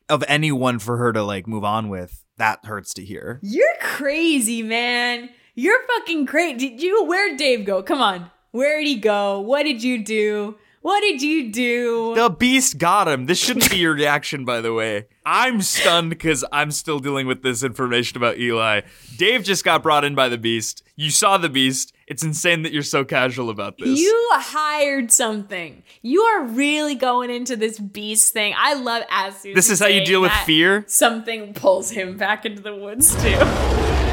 of 0.09 0.23
anyone 0.27 0.77
for 0.79 0.97
her 0.97 1.13
to 1.13 1.23
like 1.23 1.47
move 1.47 1.63
on 1.63 1.89
with, 1.89 2.23
that 2.37 2.65
hurts 2.65 2.93
to 2.95 3.03
hear. 3.03 3.39
You're 3.41 3.65
crazy, 3.81 4.61
man. 4.61 5.29
You're 5.55 5.79
fucking 5.97 6.25
great. 6.25 6.57
Did 6.59 6.81
you 6.81 7.05
where'd 7.05 7.37
Dave 7.37 7.65
go? 7.65 7.81
Come 7.83 8.01
on. 8.01 8.29
Where'd 8.51 8.85
he 8.85 8.97
go? 8.97 9.39
What 9.39 9.63
did 9.63 9.81
you 9.81 10.03
do? 10.03 10.57
What 10.81 11.01
did 11.01 11.21
you 11.21 11.51
do? 11.51 12.15
The 12.15 12.29
beast 12.29 12.79
got 12.79 13.07
him. 13.07 13.27
This 13.27 13.37
shouldn't 13.37 13.69
be 13.69 13.77
your 13.77 13.93
reaction, 13.93 14.45
by 14.45 14.61
the 14.61 14.73
way. 14.73 15.05
I'm 15.23 15.61
stunned 15.61 16.09
because 16.09 16.43
I'm 16.51 16.71
still 16.71 16.97
dealing 16.97 17.27
with 17.27 17.43
this 17.43 17.61
information 17.61 18.17
about 18.17 18.39
Eli. 18.39 18.81
Dave 19.15 19.43
just 19.43 19.63
got 19.63 19.83
brought 19.83 20.03
in 20.03 20.15
by 20.15 20.27
the 20.27 20.39
beast. 20.39 20.81
You 20.95 21.11
saw 21.11 21.37
the 21.37 21.49
beast. 21.49 21.93
It's 22.07 22.23
insane 22.23 22.63
that 22.63 22.73
you're 22.73 22.81
so 22.81 23.05
casual 23.05 23.51
about 23.51 23.77
this. 23.77 23.99
You 23.99 24.29
hired 24.33 25.11
something. 25.11 25.83
You 26.01 26.23
are 26.23 26.45
really 26.45 26.95
going 26.95 27.29
into 27.29 27.55
this 27.55 27.77
beast 27.77 28.33
thing. 28.33 28.55
I 28.57 28.73
love 28.73 29.03
as 29.11 29.35
Susan 29.35 29.53
This 29.53 29.69
is 29.69 29.79
how 29.79 29.87
you 29.87 30.03
deal 30.03 30.21
with 30.21 30.31
fear? 30.45 30.83
Something 30.87 31.53
pulls 31.53 31.91
him 31.91 32.17
back 32.17 32.43
into 32.43 32.61
the 32.63 32.75
woods 32.75 33.13
too. 33.21 33.37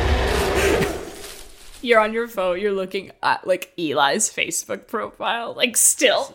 You're 1.83 2.01
on 2.01 2.13
your 2.13 2.27
phone. 2.29 2.61
You're 2.61 2.73
looking 2.73 3.13
at 3.23 3.47
like 3.47 3.73
Eli's 3.79 4.29
Facebook 4.33 4.87
profile, 4.89 5.55
like 5.55 5.77
still. 5.77 6.35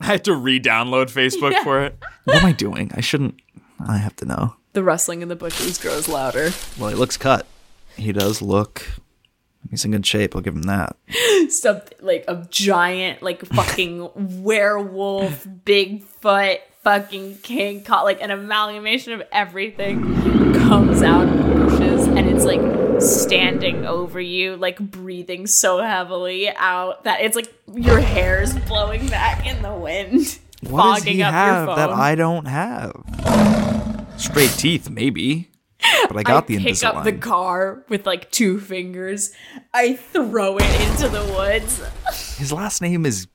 I 0.00 0.06
had 0.06 0.24
to 0.24 0.34
re-download 0.34 1.06
Facebook 1.10 1.56
for 1.62 1.82
it. 1.82 1.96
What 2.24 2.36
am 2.36 2.46
I 2.46 2.52
doing? 2.52 2.90
I 2.94 3.00
shouldn't. 3.00 3.36
I 3.86 3.96
have 3.98 4.16
to 4.16 4.24
know. 4.24 4.56
the 4.72 4.82
rustling 4.82 5.22
in 5.22 5.28
the 5.28 5.36
bushes 5.36 5.78
grows 5.78 6.08
louder. 6.08 6.50
Well, 6.78 6.90
he 6.90 6.94
looks 6.96 7.16
cut. 7.16 7.46
He 7.96 8.12
does 8.12 8.42
look. 8.42 8.84
He's 9.70 9.84
in 9.84 9.90
good 9.92 10.06
shape. 10.06 10.36
I'll 10.36 10.42
give 10.42 10.54
him 10.54 10.62
that. 10.64 10.96
something 11.48 11.98
like 12.00 12.24
a 12.28 12.46
giant, 12.50 13.22
like 13.22 13.44
fucking 13.54 14.42
werewolf, 14.44 15.46
Bigfoot, 15.64 16.58
fucking 16.82 17.38
King 17.38 17.82
Kong, 17.84 18.04
like 18.04 18.20
an 18.20 18.30
amalgamation 18.30 19.12
of 19.12 19.22
everything 19.32 20.02
comes 20.54 21.02
out 21.02 21.26
of 21.28 21.36
the 21.36 21.54
bushes 21.64 22.06
and 22.06 22.28
it's 22.28 22.44
like 22.44 22.60
standing 23.00 23.86
over 23.86 24.20
you, 24.20 24.56
like 24.56 24.78
breathing 24.78 25.46
so 25.46 25.82
heavily 25.82 26.48
out 26.50 27.04
that 27.04 27.20
it's 27.20 27.36
like 27.36 27.52
your 27.74 28.00
hair's 28.00 28.54
blowing 28.66 29.06
back 29.08 29.46
in 29.46 29.62
the 29.62 29.74
wind. 29.74 30.38
What 30.62 30.82
does 30.82 30.98
fogging 31.00 31.16
he 31.16 31.22
up 31.22 31.32
have 31.32 31.66
your 31.68 31.76
that. 31.76 31.90
I 31.90 32.14
don't 32.14 32.46
have? 32.46 32.94
Straight 34.16 34.50
teeth, 34.50 34.88
maybe. 34.88 35.50
but 36.08 36.16
I 36.16 36.22
got 36.22 36.46
the 36.46 36.58
pick 36.58 36.82
up 36.82 37.04
the 37.04 37.12
car 37.12 37.84
with 37.88 38.06
like 38.06 38.30
two 38.30 38.58
fingers. 38.58 39.32
I 39.74 39.94
throw 39.94 40.56
it 40.58 40.90
into 40.90 41.08
the 41.08 41.24
woods. 41.36 41.82
His 42.36 42.52
last 42.52 42.80
name 42.80 43.04
is 43.04 43.28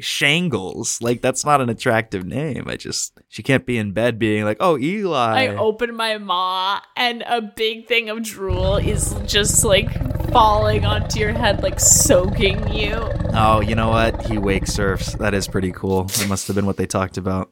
Shangles. 0.00 1.00
Like 1.00 1.20
that's 1.20 1.44
not 1.44 1.60
an 1.60 1.68
attractive 1.68 2.24
name. 2.24 2.64
I 2.66 2.76
just 2.76 3.18
she 3.28 3.42
can't 3.42 3.66
be 3.66 3.78
in 3.78 3.92
bed 3.92 4.18
being 4.18 4.44
like, 4.44 4.58
"Oh, 4.60 4.78
Eli." 4.78 5.44
I 5.44 5.56
open 5.56 5.94
my 5.94 6.18
maw, 6.18 6.80
and 6.96 7.22
a 7.26 7.40
big 7.40 7.86
thing 7.86 8.08
of 8.08 8.22
drool 8.22 8.76
is 8.76 9.14
just 9.26 9.64
like 9.64 9.90
falling 10.30 10.84
onto 10.84 11.18
your 11.18 11.32
head, 11.32 11.62
like 11.62 11.80
soaking 11.80 12.72
you. 12.72 12.94
oh, 13.34 13.60
you 13.60 13.74
know 13.74 13.90
what? 13.90 14.26
He 14.26 14.38
wake 14.38 14.66
surfs. 14.66 15.14
That 15.14 15.34
is 15.34 15.48
pretty 15.48 15.72
cool. 15.72 16.04
That 16.04 16.28
must 16.28 16.46
have 16.46 16.56
been 16.56 16.66
what 16.66 16.76
they 16.76 16.86
talked 16.86 17.16
about. 17.16 17.50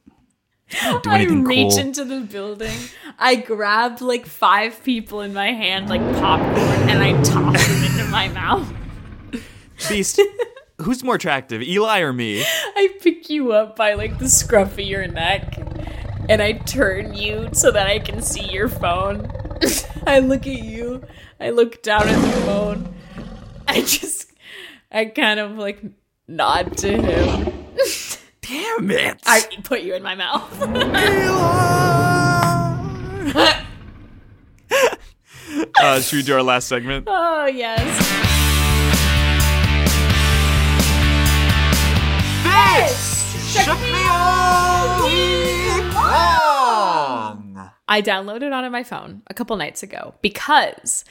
I 0.82 1.24
reach 1.24 1.72
cool. 1.72 1.78
into 1.78 2.04
the 2.04 2.20
building. 2.20 2.76
I 3.18 3.36
grab 3.36 4.00
like 4.00 4.26
five 4.26 4.82
people 4.82 5.20
in 5.20 5.32
my 5.34 5.52
hand, 5.52 5.88
like 5.88 6.00
popcorn, 6.18 6.88
and 6.88 7.02
I 7.02 7.12
toss 7.22 7.66
them 7.66 7.84
into 7.84 8.04
my 8.10 8.28
mouth. 8.28 8.72
Beast. 9.88 10.20
Who's 10.82 11.04
more 11.04 11.14
attractive, 11.14 11.62
Eli 11.62 12.00
or 12.00 12.12
me? 12.12 12.42
I 12.76 12.88
pick 13.00 13.30
you 13.30 13.52
up 13.52 13.76
by 13.76 13.94
like 13.94 14.18
the 14.18 14.28
scruff 14.28 14.72
of 14.72 14.80
your 14.80 15.06
neck 15.06 15.56
and 16.28 16.42
I 16.42 16.52
turn 16.52 17.14
you 17.14 17.50
so 17.52 17.70
that 17.70 17.86
I 17.86 17.98
can 18.00 18.22
see 18.22 18.44
your 18.50 18.68
phone. 18.68 19.30
I 20.06 20.18
look 20.18 20.46
at 20.46 20.62
you. 20.62 21.04
I 21.40 21.50
look 21.50 21.82
down 21.82 22.08
at 22.08 22.20
the 22.20 22.40
phone. 22.42 22.94
I 23.68 23.80
just, 23.82 24.32
I 24.90 25.04
kind 25.06 25.38
of 25.38 25.52
like 25.58 25.82
nod 26.26 26.76
to 26.78 27.00
him. 27.00 27.66
Damn 28.40 28.90
it! 28.90 29.22
I 29.24 29.40
put 29.62 29.80
you 29.80 29.94
in 29.94 30.02
my 30.02 30.14
mouth. 30.14 30.52
uh, 35.80 36.00
should 36.00 36.16
we 36.16 36.22
do 36.22 36.34
our 36.34 36.42
last 36.42 36.68
segment? 36.68 37.04
oh, 37.06 37.46
yes. 37.46 38.33
Shook 43.54 43.80
me 43.80 44.06
all 44.08 45.04
week 45.04 45.94
long. 45.94 47.70
I 47.86 48.02
downloaded 48.02 48.42
it 48.42 48.52
onto 48.52 48.70
my 48.70 48.82
phone 48.82 49.22
a 49.28 49.34
couple 49.34 49.56
nights 49.56 49.82
ago 49.82 50.14
because 50.22 51.04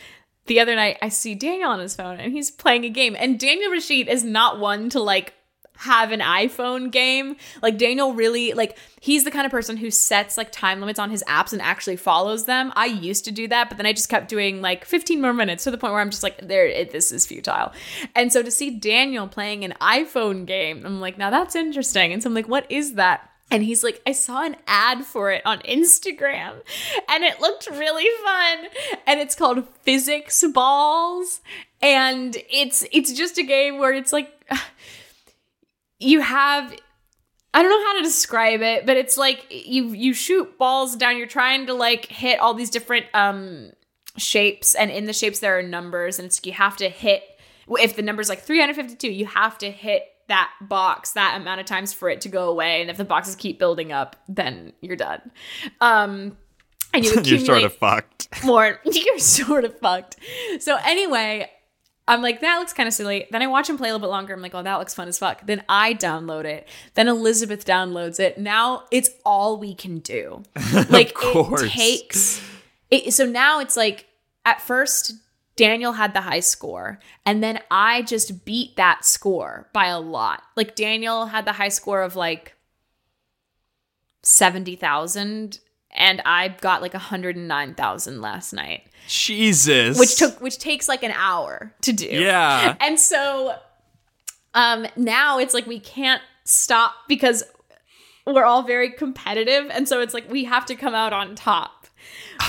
the 0.47 0.59
other 0.59 0.75
night 0.75 0.97
I 1.01 1.09
see 1.09 1.35
Daniel 1.35 1.69
on 1.69 1.79
his 1.79 1.95
phone 1.95 2.19
and 2.19 2.33
he's 2.33 2.51
playing 2.51 2.83
a 2.83 2.89
game. 2.89 3.15
And 3.17 3.39
Daniel 3.39 3.71
Rashid 3.71 4.07
is 4.07 4.23
not 4.23 4.59
one 4.59 4.89
to 4.89 4.99
like 4.99 5.33
have 5.77 6.11
an 6.11 6.19
iPhone 6.19 6.91
game. 6.91 7.35
Like 7.61 7.77
Daniel 7.77 8.13
really 8.13 8.53
like 8.53 8.77
he's 8.99 9.23
the 9.23 9.31
kind 9.31 9.45
of 9.45 9.51
person 9.51 9.77
who 9.77 9.91
sets 9.91 10.37
like 10.37 10.51
time 10.51 10.79
limits 10.79 10.99
on 10.99 11.09
his 11.09 11.23
apps 11.23 11.53
and 11.53 11.61
actually 11.61 11.95
follows 11.95 12.45
them. 12.45 12.71
I 12.75 12.85
used 12.85 13.25
to 13.25 13.31
do 13.31 13.47
that, 13.47 13.69
but 13.69 13.77
then 13.77 13.85
I 13.85 13.93
just 13.93 14.09
kept 14.09 14.29
doing 14.29 14.61
like 14.61 14.85
15 14.85 15.21
more 15.21 15.33
minutes 15.33 15.63
to 15.65 15.71
the 15.71 15.77
point 15.77 15.93
where 15.93 16.01
I'm 16.01 16.09
just 16.09 16.23
like 16.23 16.47
there 16.47 16.67
it, 16.67 16.91
this 16.91 17.11
is 17.11 17.25
futile. 17.25 17.73
And 18.15 18.31
so 18.31 18.43
to 18.43 18.51
see 18.51 18.69
Daniel 18.69 19.27
playing 19.27 19.63
an 19.63 19.73
iPhone 19.81 20.45
game, 20.45 20.85
I'm 20.85 21.01
like, 21.01 21.17
now 21.17 21.29
that's 21.29 21.55
interesting. 21.55 22.13
And 22.13 22.21
so 22.21 22.29
I'm 22.29 22.33
like, 22.33 22.47
what 22.47 22.69
is 22.71 22.93
that? 22.93 23.29
And 23.51 23.63
he's 23.63 23.83
like, 23.83 24.01
I 24.07 24.13
saw 24.13 24.43
an 24.43 24.55
ad 24.65 25.05
for 25.05 25.31
it 25.31 25.43
on 25.45 25.59
Instagram 25.59 26.61
and 27.07 27.23
it 27.23 27.39
looked 27.39 27.69
really 27.69 28.07
fun. 28.23 28.65
And 29.05 29.19
it's 29.19 29.35
called 29.35 29.67
Physics 29.83 30.43
Balls. 30.53 31.41
And 31.81 32.35
it's 32.49 32.85
it's 32.91 33.11
just 33.13 33.37
a 33.37 33.43
game 33.43 33.77
where 33.77 33.93
it's 33.93 34.13
like 34.13 34.31
you 36.03 36.21
have 36.21 36.73
I 37.53 37.61
don't 37.61 37.69
know 37.69 37.85
how 37.85 37.97
to 37.97 38.03
describe 38.03 38.61
it, 38.61 38.85
but 38.85 38.97
it's 38.97 39.17
like 39.17 39.45
you 39.49 39.89
you 39.89 40.13
shoot 40.13 40.57
balls 40.57 40.95
down, 40.95 41.17
you're 41.17 41.27
trying 41.27 41.67
to 41.67 41.73
like 41.73 42.05
hit 42.05 42.39
all 42.39 42.53
these 42.53 42.69
different 42.69 43.05
um 43.13 43.71
shapes 44.17 44.75
and 44.75 44.91
in 44.91 45.05
the 45.05 45.13
shapes 45.13 45.39
there 45.39 45.57
are 45.57 45.63
numbers 45.63 46.19
and 46.19 46.27
it's 46.27 46.39
like 46.39 46.45
you 46.45 46.53
have 46.53 46.77
to 46.77 46.87
hit 46.87 47.23
if 47.79 47.95
the 47.95 48.01
number's 48.01 48.29
like 48.29 48.41
352, 48.41 49.09
you 49.09 49.25
have 49.25 49.57
to 49.59 49.71
hit 49.71 50.03
that 50.27 50.51
box 50.61 51.13
that 51.13 51.39
amount 51.39 51.59
of 51.59 51.65
times 51.65 51.93
for 51.93 52.09
it 52.09 52.21
to 52.21 52.29
go 52.29 52.49
away 52.49 52.81
and 52.81 52.89
if 52.89 52.97
the 52.97 53.05
boxes 53.05 53.35
keep 53.35 53.59
building 53.59 53.91
up, 53.91 54.15
then 54.27 54.73
you're 54.81 54.95
done. 54.95 55.31
Um 55.81 56.37
and 56.93 57.03
you 57.03 57.11
You're 57.23 57.39
sort 57.39 57.63
of 57.63 57.73
fucked. 57.73 58.43
more. 58.43 58.79
You're 58.85 59.19
sort 59.19 59.65
of 59.65 59.77
fucked. 59.79 60.17
So 60.59 60.77
anyway, 60.83 61.49
I'm 62.07 62.21
like, 62.21 62.41
that 62.41 62.57
looks 62.57 62.73
kind 62.73 62.87
of 62.87 62.93
silly. 62.93 63.27
Then 63.31 63.41
I 63.41 63.47
watch 63.47 63.69
him 63.69 63.77
play 63.77 63.89
a 63.89 63.93
little 63.93 64.05
bit 64.05 64.11
longer. 64.11 64.33
I'm 64.33 64.41
like, 64.41 64.53
oh, 64.53 64.61
that 64.61 64.75
looks 64.75 64.93
fun 64.93 65.07
as 65.07 65.17
fuck. 65.17 65.45
Then 65.45 65.63
I 65.69 65.93
download 65.93 66.43
it. 66.43 66.67
Then 66.95 67.07
Elizabeth 67.07 67.65
downloads 67.65 68.19
it. 68.19 68.37
Now 68.37 68.83
it's 68.91 69.09
all 69.25 69.57
we 69.57 69.73
can 69.73 69.99
do. 69.99 70.43
Like 70.89 71.13
course. 71.13 71.63
it 71.63 71.69
takes. 71.69 72.41
It, 72.91 73.13
so 73.13 73.25
now 73.25 73.59
it's 73.59 73.77
like 73.77 74.07
at 74.45 74.61
first 74.61 75.13
Daniel 75.55 75.93
had 75.93 76.13
the 76.13 76.21
high 76.21 76.39
score, 76.39 76.99
and 77.25 77.43
then 77.43 77.59
I 77.69 78.01
just 78.01 78.43
beat 78.43 78.75
that 78.75 79.05
score 79.05 79.69
by 79.71 79.87
a 79.87 79.99
lot. 79.99 80.43
Like 80.55 80.75
Daniel 80.75 81.27
had 81.27 81.45
the 81.45 81.53
high 81.53 81.69
score 81.69 82.01
of 82.01 82.15
like 82.15 82.55
seventy 84.23 84.75
thousand, 84.75 85.59
and 85.93 86.21
I 86.25 86.49
got 86.49 86.81
like 86.81 86.93
hundred 86.93 87.35
and 87.35 87.47
nine 87.47 87.75
thousand 87.75 88.21
last 88.21 88.53
night 88.53 88.83
Jesus. 89.07 89.99
which 89.99 90.17
took 90.17 90.39
which 90.41 90.57
takes 90.57 90.87
like 90.87 91.03
an 91.03 91.11
hour 91.11 91.73
to 91.81 91.93
do. 91.93 92.07
Yeah. 92.07 92.75
And 92.79 92.99
so 92.99 93.55
um 94.53 94.87
now 94.95 95.39
it's 95.39 95.53
like 95.53 95.67
we 95.67 95.79
can't 95.79 96.21
stop 96.45 96.93
because 97.07 97.43
we're 98.25 98.45
all 98.45 98.63
very 98.63 98.91
competitive 98.91 99.69
and 99.69 99.87
so 99.87 100.01
it's 100.01 100.13
like 100.13 100.29
we 100.29 100.45
have 100.45 100.65
to 100.67 100.75
come 100.75 100.95
out 100.95 101.13
on 101.13 101.35
top. 101.35 101.87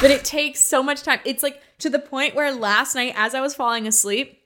But 0.00 0.10
it 0.10 0.24
takes 0.24 0.60
so 0.60 0.82
much 0.82 1.02
time. 1.02 1.20
It's 1.24 1.42
like 1.42 1.60
to 1.78 1.90
the 1.90 1.98
point 1.98 2.34
where 2.34 2.52
last 2.52 2.94
night 2.94 3.14
as 3.16 3.34
I 3.34 3.40
was 3.40 3.54
falling 3.54 3.86
asleep 3.86 4.40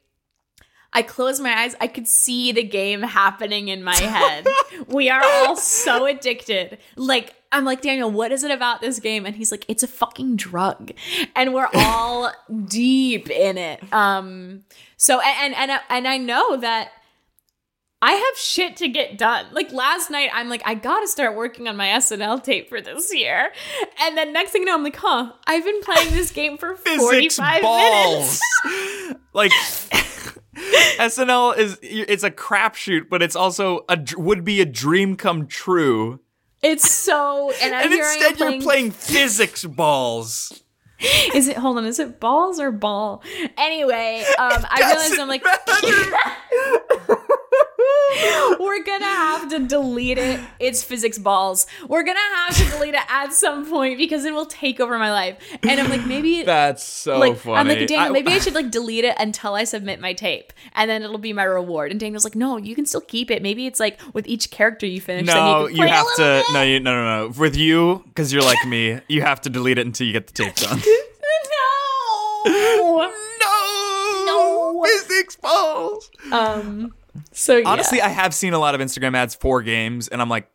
I 0.92 1.02
closed 1.02 1.42
my 1.42 1.52
eyes. 1.52 1.74
I 1.80 1.86
could 1.86 2.08
see 2.08 2.52
the 2.52 2.62
game 2.62 3.02
happening 3.02 3.68
in 3.68 3.84
my 3.84 3.96
head. 3.96 4.46
we 4.86 5.10
are 5.10 5.22
all 5.22 5.56
so 5.56 6.06
addicted. 6.06 6.78
Like, 6.96 7.34
I'm 7.52 7.64
like, 7.64 7.82
Daniel, 7.82 8.10
what 8.10 8.32
is 8.32 8.42
it 8.42 8.50
about 8.50 8.80
this 8.80 8.98
game? 8.98 9.26
And 9.26 9.36
he's 9.36 9.50
like, 9.50 9.64
it's 9.68 9.82
a 9.82 9.86
fucking 9.86 10.36
drug. 10.36 10.92
And 11.36 11.52
we're 11.52 11.68
all 11.74 12.32
deep 12.66 13.30
in 13.30 13.58
it. 13.58 13.92
Um, 13.92 14.64
so 14.96 15.20
and 15.20 15.54
and 15.54 15.70
and, 15.70 15.80
and 15.90 16.08
I 16.08 16.16
know 16.16 16.56
that 16.56 16.90
I 18.00 18.12
have 18.12 18.38
shit 18.38 18.76
to 18.76 18.88
get 18.88 19.18
done. 19.18 19.46
Like 19.52 19.72
last 19.72 20.10
night, 20.10 20.30
I'm 20.32 20.48
like, 20.48 20.62
I 20.64 20.74
gotta 20.74 21.08
start 21.08 21.36
working 21.36 21.66
on 21.66 21.76
my 21.76 21.88
SNL 21.88 22.42
tape 22.42 22.68
for 22.68 22.80
this 22.80 23.12
year. 23.12 23.50
And 24.00 24.16
then 24.16 24.32
next 24.32 24.52
thing 24.52 24.62
you 24.62 24.66
know, 24.66 24.74
I'm 24.74 24.84
like, 24.84 24.96
huh, 24.96 25.32
I've 25.46 25.64
been 25.64 25.82
playing 25.82 26.12
this 26.12 26.30
game 26.30 26.58
for 26.58 26.76
45 26.76 27.62
minutes. 27.62 28.40
like 29.32 29.52
SNL 30.98 31.56
is 31.56 31.78
it's 31.82 32.22
a 32.22 32.30
crapshoot, 32.30 33.08
but 33.08 33.22
it's 33.22 33.36
also 33.36 33.84
a 33.88 33.98
would 34.16 34.44
be 34.44 34.60
a 34.60 34.66
dream 34.66 35.16
come 35.16 35.46
true. 35.46 36.20
It's 36.62 36.90
so, 36.90 37.52
and, 37.62 37.72
And 37.72 37.92
instead, 37.92 38.36
playing, 38.36 38.52
you're 38.54 38.62
playing 38.62 38.90
physics 38.90 39.64
balls. 39.64 40.64
Is 41.32 41.46
it? 41.46 41.56
Hold 41.56 41.78
on. 41.78 41.84
Is 41.86 42.00
it 42.00 42.18
balls 42.18 42.58
or 42.58 42.72
ball? 42.72 43.22
Anyway, 43.56 44.24
um, 44.38 44.66
I 44.68 44.80
realized 44.90 45.18
I'm 45.20 45.28
like, 45.28 45.44
we're 48.60 48.82
gonna 48.84 49.04
have 49.04 49.48
to 49.50 49.58
delete 49.66 50.18
it. 50.18 50.40
It's 50.58 50.82
physics 50.82 51.18
balls. 51.18 51.66
We're 51.88 52.02
gonna 52.04 52.18
have 52.36 52.56
to 52.56 52.64
delete 52.70 52.94
it 52.94 53.00
at 53.08 53.32
some 53.32 53.68
point 53.68 53.98
because 53.98 54.24
it 54.24 54.32
will 54.32 54.46
take 54.46 54.80
over 54.80 54.98
my 54.98 55.10
life. 55.12 55.36
And 55.62 55.80
I'm 55.80 55.90
like, 55.90 56.06
maybe 56.06 56.42
That's 56.48 56.82
so 56.84 57.18
like 57.18 57.36
funny. 57.36 57.56
I'm 57.56 57.68
like 57.68 57.86
Daniel, 57.88 58.12
maybe 58.12 58.32
I 58.32 58.38
should 58.40 58.54
like 58.54 58.70
delete 58.70 59.04
it 59.04 59.14
until 59.18 59.54
I 59.54 59.64
submit 59.64 60.00
my 60.00 60.12
tape, 60.12 60.52
and 60.74 60.88
then 60.90 61.02
it'll 61.02 61.18
be 61.18 61.32
my 61.32 61.44
reward. 61.44 61.90
And 61.90 62.00
Daniel's 62.00 62.24
like, 62.24 62.34
no, 62.36 62.56
you 62.56 62.74
can 62.74 62.86
still 62.86 63.00
keep 63.00 63.30
it. 63.30 63.42
Maybe 63.42 63.66
it's 63.66 63.80
like 63.80 63.98
with 64.14 64.26
each 64.26 64.50
character 64.50 64.86
you 64.86 65.00
finish. 65.00 65.26
then 65.26 65.36
No, 65.36 65.66
you, 65.66 65.76
can 65.76 65.86
you, 65.86 65.92
have 65.92 66.06
to. 66.16 66.22
bit. 66.22 66.44
No, 66.54 66.62
you, 66.62 66.80
no, 66.80 66.94
no, 66.94 67.26
no. 67.28 67.32
With 67.38 67.56
you, 67.56 68.02
because 68.08 68.32
you're 68.32 68.42
like 68.42 68.64
me, 68.66 69.00
you 69.08 69.22
have 69.22 69.40
to 69.42 69.50
delete 69.50 69.78
it 69.78 69.86
until 69.86 70.06
you 70.06 70.12
get 70.12 70.26
the 70.28 70.32
tape 70.32 70.54
done. 70.56 70.80
no. 72.46 73.10
no, 73.10 74.24
No. 74.26 74.84
physics 74.84 75.36
balls. 75.36 76.10
Um. 76.32 76.94
So 77.32 77.56
yeah. 77.56 77.68
Honestly, 77.68 78.00
I 78.00 78.08
have 78.08 78.34
seen 78.34 78.52
a 78.52 78.58
lot 78.58 78.74
of 78.74 78.80
Instagram 78.80 79.16
ads 79.16 79.34
for 79.34 79.62
games, 79.62 80.08
and 80.08 80.20
I'm 80.20 80.28
like, 80.28 80.50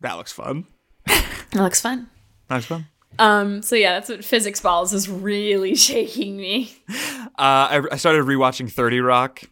that 0.00 0.14
looks 0.14 0.32
fun. 0.32 0.66
that 1.06 1.54
looks 1.54 1.80
fun. 1.80 2.08
That 2.48 2.56
looks 2.56 2.66
fun. 2.66 2.86
Um, 3.18 3.62
so 3.62 3.74
yeah, 3.74 3.94
that's 3.94 4.08
what 4.08 4.24
physics 4.24 4.60
balls 4.60 4.92
is 4.92 5.08
really 5.08 5.74
shaking 5.74 6.36
me. 6.36 6.72
Uh, 6.88 7.32
I, 7.38 7.82
I 7.92 7.96
started 7.96 8.24
rewatching 8.24 8.70
30 8.70 9.00
Rock, 9.00 9.42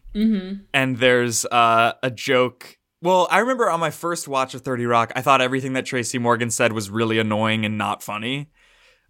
and 0.73 0.97
there's 0.97 1.45
uh, 1.45 1.93
a 2.01 2.09
joke. 2.11 2.77
Well, 3.01 3.27
I 3.29 3.39
remember 3.39 3.69
on 3.69 3.79
my 3.79 3.91
first 3.91 4.27
watch 4.27 4.55
of 4.55 4.61
30 4.61 4.85
Rock, 4.85 5.11
I 5.15 5.21
thought 5.21 5.41
everything 5.41 5.73
that 5.73 5.85
Tracy 5.85 6.17
Morgan 6.17 6.49
said 6.49 6.73
was 6.73 6.89
really 6.89 7.19
annoying 7.19 7.65
and 7.65 7.77
not 7.77 8.01
funny. 8.01 8.49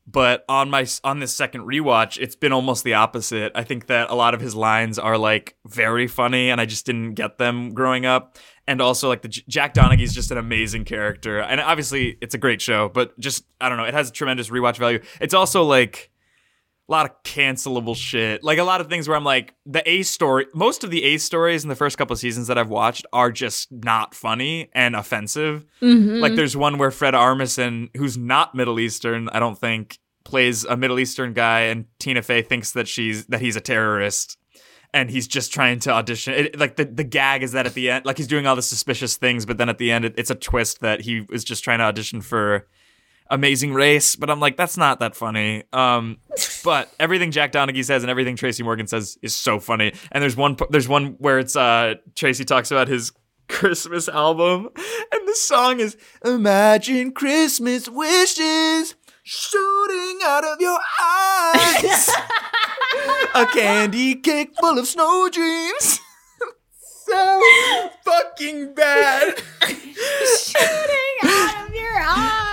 But 0.09 0.45
on 0.47 0.69
my 0.69 0.87
on 1.03 1.19
this 1.19 1.33
second 1.33 1.61
rewatch, 1.61 2.17
it's 2.17 2.35
been 2.35 2.53
almost 2.53 2.85
the 2.85 2.93
opposite. 2.93 3.51
I 3.55 3.63
think 3.63 3.87
that 3.87 4.09
a 4.09 4.15
lot 4.15 4.33
of 4.33 4.39
his 4.39 4.55
lines 4.55 4.97
are 4.97 5.17
like 5.17 5.57
very 5.67 6.07
funny, 6.07 6.49
and 6.49 6.61
I 6.61 6.65
just 6.65 6.85
didn't 6.85 7.15
get 7.15 7.37
them 7.37 7.73
growing 7.73 8.05
up. 8.05 8.37
And 8.67 8.81
also, 8.81 9.09
like 9.09 9.21
the 9.21 9.27
jack 9.27 9.73
donaghy 9.73 10.01
is 10.01 10.13
just 10.13 10.31
an 10.31 10.37
amazing 10.37 10.85
character, 10.85 11.41
and 11.41 11.59
obviously 11.59 12.17
it's 12.21 12.33
a 12.33 12.37
great 12.37 12.61
show. 12.61 12.87
But 12.87 13.19
just 13.19 13.43
I 13.59 13.67
don't 13.67 13.77
know, 13.77 13.83
it 13.83 13.93
has 13.93 14.09
tremendous 14.09 14.49
rewatch 14.49 14.77
value. 14.77 15.01
It's 15.19 15.33
also 15.33 15.63
like 15.63 16.09
a 16.87 16.91
lot 16.91 17.05
of 17.05 17.23
cancelable 17.23 17.95
shit. 17.95 18.43
Like 18.43 18.59
a 18.59 18.63
lot 18.63 18.79
of 18.79 18.87
things 18.87 19.07
where 19.07 19.17
I'm 19.17 19.23
like, 19.23 19.53
the 19.65 19.87
A 19.89 20.03
story, 20.03 20.45
most 20.53 20.83
of 20.83 20.91
the 20.91 21.03
A 21.03 21.17
stories 21.17 21.63
in 21.63 21.69
the 21.69 21.75
first 21.75 21.97
couple 21.97 22.13
of 22.13 22.19
seasons 22.19 22.47
that 22.47 22.57
I've 22.57 22.69
watched 22.69 23.05
are 23.11 23.31
just 23.31 23.71
not 23.71 24.15
funny 24.15 24.69
and 24.73 24.95
offensive. 24.95 25.65
Mm-hmm. 25.81 26.19
Like 26.21 26.35
there's 26.35 26.55
one 26.55 26.77
where 26.77 26.91
Fred 26.91 27.13
Armisen, 27.13 27.95
who's 27.97 28.17
not 28.17 28.55
Middle 28.55 28.79
Eastern, 28.79 29.27
I 29.29 29.39
don't 29.39 29.57
think, 29.57 29.99
plays 30.23 30.63
a 30.65 30.77
Middle 30.77 30.99
Eastern 30.99 31.33
guy, 31.33 31.61
and 31.61 31.85
Tina 31.99 32.21
Fey 32.21 32.41
thinks 32.41 32.71
that 32.71 32.87
she's 32.87 33.25
that 33.27 33.41
he's 33.41 33.55
a 33.55 33.61
terrorist. 33.61 34.37
And 34.93 35.11
he's 35.11 35.27
just 35.27 35.53
trying 35.53 35.79
to 35.79 35.91
audition. 35.91 36.33
It, 36.33 36.57
like 36.57 36.77
the, 36.77 36.85
the 36.85 37.03
gag 37.03 37.43
is 37.43 37.51
that 37.51 37.65
at 37.65 37.73
the 37.73 37.91
end, 37.91 38.05
like 38.05 38.17
he's 38.17 38.25
doing 38.25 38.47
all 38.47 38.55
the 38.55 38.61
suspicious 38.61 39.17
things, 39.17 39.45
but 39.45 39.57
then 39.57 39.67
at 39.67 39.77
the 39.77 39.91
end, 39.91 40.05
it, 40.05 40.13
it's 40.17 40.31
a 40.31 40.35
twist 40.35 40.79
that 40.79 41.01
he 41.01 41.21
was 41.29 41.43
just 41.43 41.61
trying 41.63 41.79
to 41.79 41.83
audition 41.83 42.21
for 42.21 42.67
Amazing 43.29 43.73
Race, 43.73 44.15
but 44.15 44.29
I'm 44.29 44.39
like, 44.39 44.57
that's 44.57 44.77
not 44.77 44.99
that 44.99 45.15
funny. 45.15 45.63
Um, 45.73 46.17
but 46.63 46.91
everything 46.99 47.31
Jack 47.31 47.51
Donaghy 47.51 47.83
says 47.83 48.03
and 48.03 48.09
everything 48.09 48.35
Tracy 48.35 48.63
Morgan 48.63 48.87
says 48.87 49.17
is 49.21 49.35
so 49.35 49.59
funny. 49.59 49.93
And 50.11 50.21
there's 50.21 50.35
one, 50.35 50.57
there's 50.69 50.87
one 50.87 51.15
where 51.19 51.39
it's 51.39 51.55
uh 51.55 51.95
Tracy 52.15 52.45
talks 52.45 52.71
about 52.71 52.87
his 52.87 53.11
Christmas 53.49 54.09
album, 54.09 54.69
and 54.75 55.27
the 55.27 55.35
song 55.35 55.79
is 55.79 55.95
"Imagine 56.25 57.11
Christmas 57.11 57.87
wishes 57.87 58.95
shooting 59.23 60.19
out 60.25 60.43
of 60.43 60.59
your 60.59 60.79
eyes, 61.01 62.09
a 63.35 63.45
candy 63.47 64.15
cake 64.15 64.53
full 64.59 64.77
of 64.77 64.85
snow 64.87 65.29
dreams." 65.31 65.99
so 67.07 67.41
fucking 68.03 68.73
bad. 68.73 69.41
Shooting 69.63 71.15
out 71.23 71.67
of 71.69 71.73
your 71.73 72.01
eyes. 72.01 72.46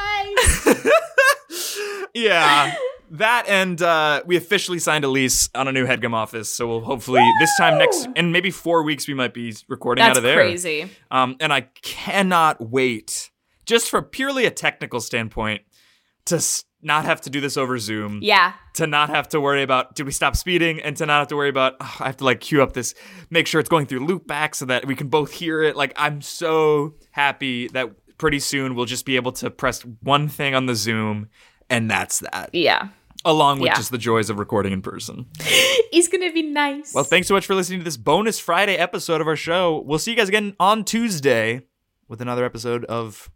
yeah. 2.15 2.75
That 3.11 3.45
and 3.49 3.81
uh, 3.81 4.23
we 4.27 4.37
officially 4.37 4.79
signed 4.79 5.05
a 5.05 5.09
lease 5.09 5.49
on 5.55 5.69
a 5.69 5.73
new 5.73 5.87
headgum 5.87 6.15
office, 6.15 6.49
so 6.49 6.67
we'll 6.67 6.81
hopefully 6.81 7.23
this 7.39 7.51
time 7.59 7.79
next 7.79 8.09
in 8.17 8.33
maybe 8.33 8.51
four 8.51 8.83
weeks 8.83 9.07
we 9.07 9.15
might 9.15 9.35
be 9.35 9.55
recording 9.69 10.03
That's 10.03 10.13
out 10.13 10.17
of 10.17 10.23
there. 10.25 10.37
crazy. 10.37 10.91
Um, 11.11 11.37
and 11.39 11.53
I 11.53 11.63
cannot 11.83 12.71
wait, 12.71 13.31
just 13.67 13.89
for 13.91 14.03
purely 14.03 14.47
a 14.47 14.51
technical 14.51 15.01
standpoint, 15.01 15.63
to 16.27 16.37
s- 16.37 16.65
not 16.83 17.05
have 17.05 17.21
to 17.21 17.31
do 17.31 17.41
this 17.41 17.57
over 17.57 17.79
Zoom. 17.79 18.19
Yeah. 18.21 18.55
To 18.75 18.87
not 18.87 19.11
have 19.11 19.29
to 19.29 19.41
worry 19.41 19.63
about 19.63 19.95
did 19.95 20.07
we 20.07 20.13
stop 20.13 20.35
speeding, 20.35 20.81
and 20.81 20.97
to 20.97 21.07
not 21.07 21.19
have 21.21 21.29
to 21.29 21.37
worry 21.37 21.51
about 21.51 21.75
oh, 21.81 21.97
I 22.01 22.07
have 22.07 22.17
to 22.17 22.25
like 22.25 22.41
queue 22.41 22.63
up 22.63 22.73
this, 22.73 22.95
make 23.31 23.47
sure 23.47 23.61
it's 23.61 23.69
going 23.69 23.87
through 23.87 24.01
loop 24.07 24.27
back 24.27 24.55
so 24.57 24.65
that 24.65 24.87
we 24.87 24.97
can 24.97 25.09
both 25.09 25.31
hear 25.31 25.63
it. 25.63 25.77
Like 25.77 25.93
I'm 25.97 26.21
so 26.23 26.95
happy 27.13 27.69
that 27.69 27.91
pretty 28.19 28.39
soon 28.41 28.75
we'll 28.75 28.87
just 28.87 29.05
be 29.07 29.17
able 29.17 29.33
to 29.33 29.51
press 29.51 29.83
one 30.03 30.29
thing 30.29 30.55
on 30.55 30.67
the 30.67 30.75
Zoom, 30.75 31.29
and 31.71 31.91
that's 31.91 32.21
that. 32.21 32.51
Yeah. 32.53 32.89
Along 33.25 33.59
with 33.59 33.69
Yeah. 33.69 33.77
just 33.77 33.91
the 33.91 33.99
joys 33.99 34.29
of 34.29 34.39
recording 34.39 34.73
in 34.73 34.83
person. 34.83 35.27
it's 35.41 36.09
gonna 36.09 36.33
be 36.33 36.43
nice. 36.43 36.93
Well, 36.95 37.05
thanks 37.05 37.27
so 37.29 37.35
much 37.35 37.47
for 37.47 37.55
listening 37.55 37.79
to 37.81 37.85
this 37.85 37.97
bonus 37.97 38.39
Friday 38.39 38.77
episode 38.77 39.21
of 39.21 39.27
our 39.27 39.37
show. 39.37 39.83
We'll 39.87 39.99
see 39.99 40.11
you 40.11 40.17
guys 40.17 40.29
again 40.29 40.55
on 40.61 40.85
Tuesday 40.85 41.63
with 42.09 42.21
another 42.21 42.45
episode 42.45 42.85
of 42.85 43.31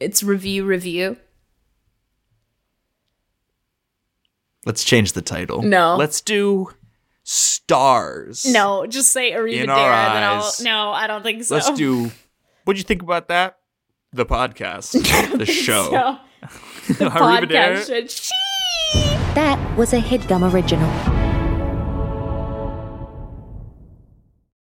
it's 0.00 0.22
Review 0.22 0.64
Revue. 0.64 1.16
Let's 4.66 4.84
change 4.84 5.12
the 5.14 5.22
title. 5.22 5.62
No. 5.62 5.96
Let's 5.96 6.20
do 6.20 6.70
stars. 7.22 8.44
No, 8.44 8.86
just 8.86 9.12
say 9.12 9.32
Arriva 9.32 9.62
In 9.64 9.70
our 9.70 9.78
and 9.78 10.14
then 10.16 10.22
I'll. 10.22 10.42
eyes. 10.44 10.60
No, 10.60 10.90
I 10.90 11.06
don't 11.06 11.22
think 11.22 11.42
so. 11.44 11.54
Let's 11.54 11.70
do. 11.70 12.10
What'd 12.64 12.78
you 12.78 12.84
think 12.84 13.02
about 13.02 13.28
that? 13.28 13.58
The 14.12 14.26
podcast, 14.26 14.92
the 15.38 15.46
show. 15.46 15.84
So, 15.90 16.18
the 16.94 17.10
Arrivederci. 17.10 17.46
podcast 17.46 18.10
should. 18.10 19.34
That 19.36 19.78
was 19.78 19.92
a 19.92 20.00
headgum 20.00 20.52
original. 20.52 20.90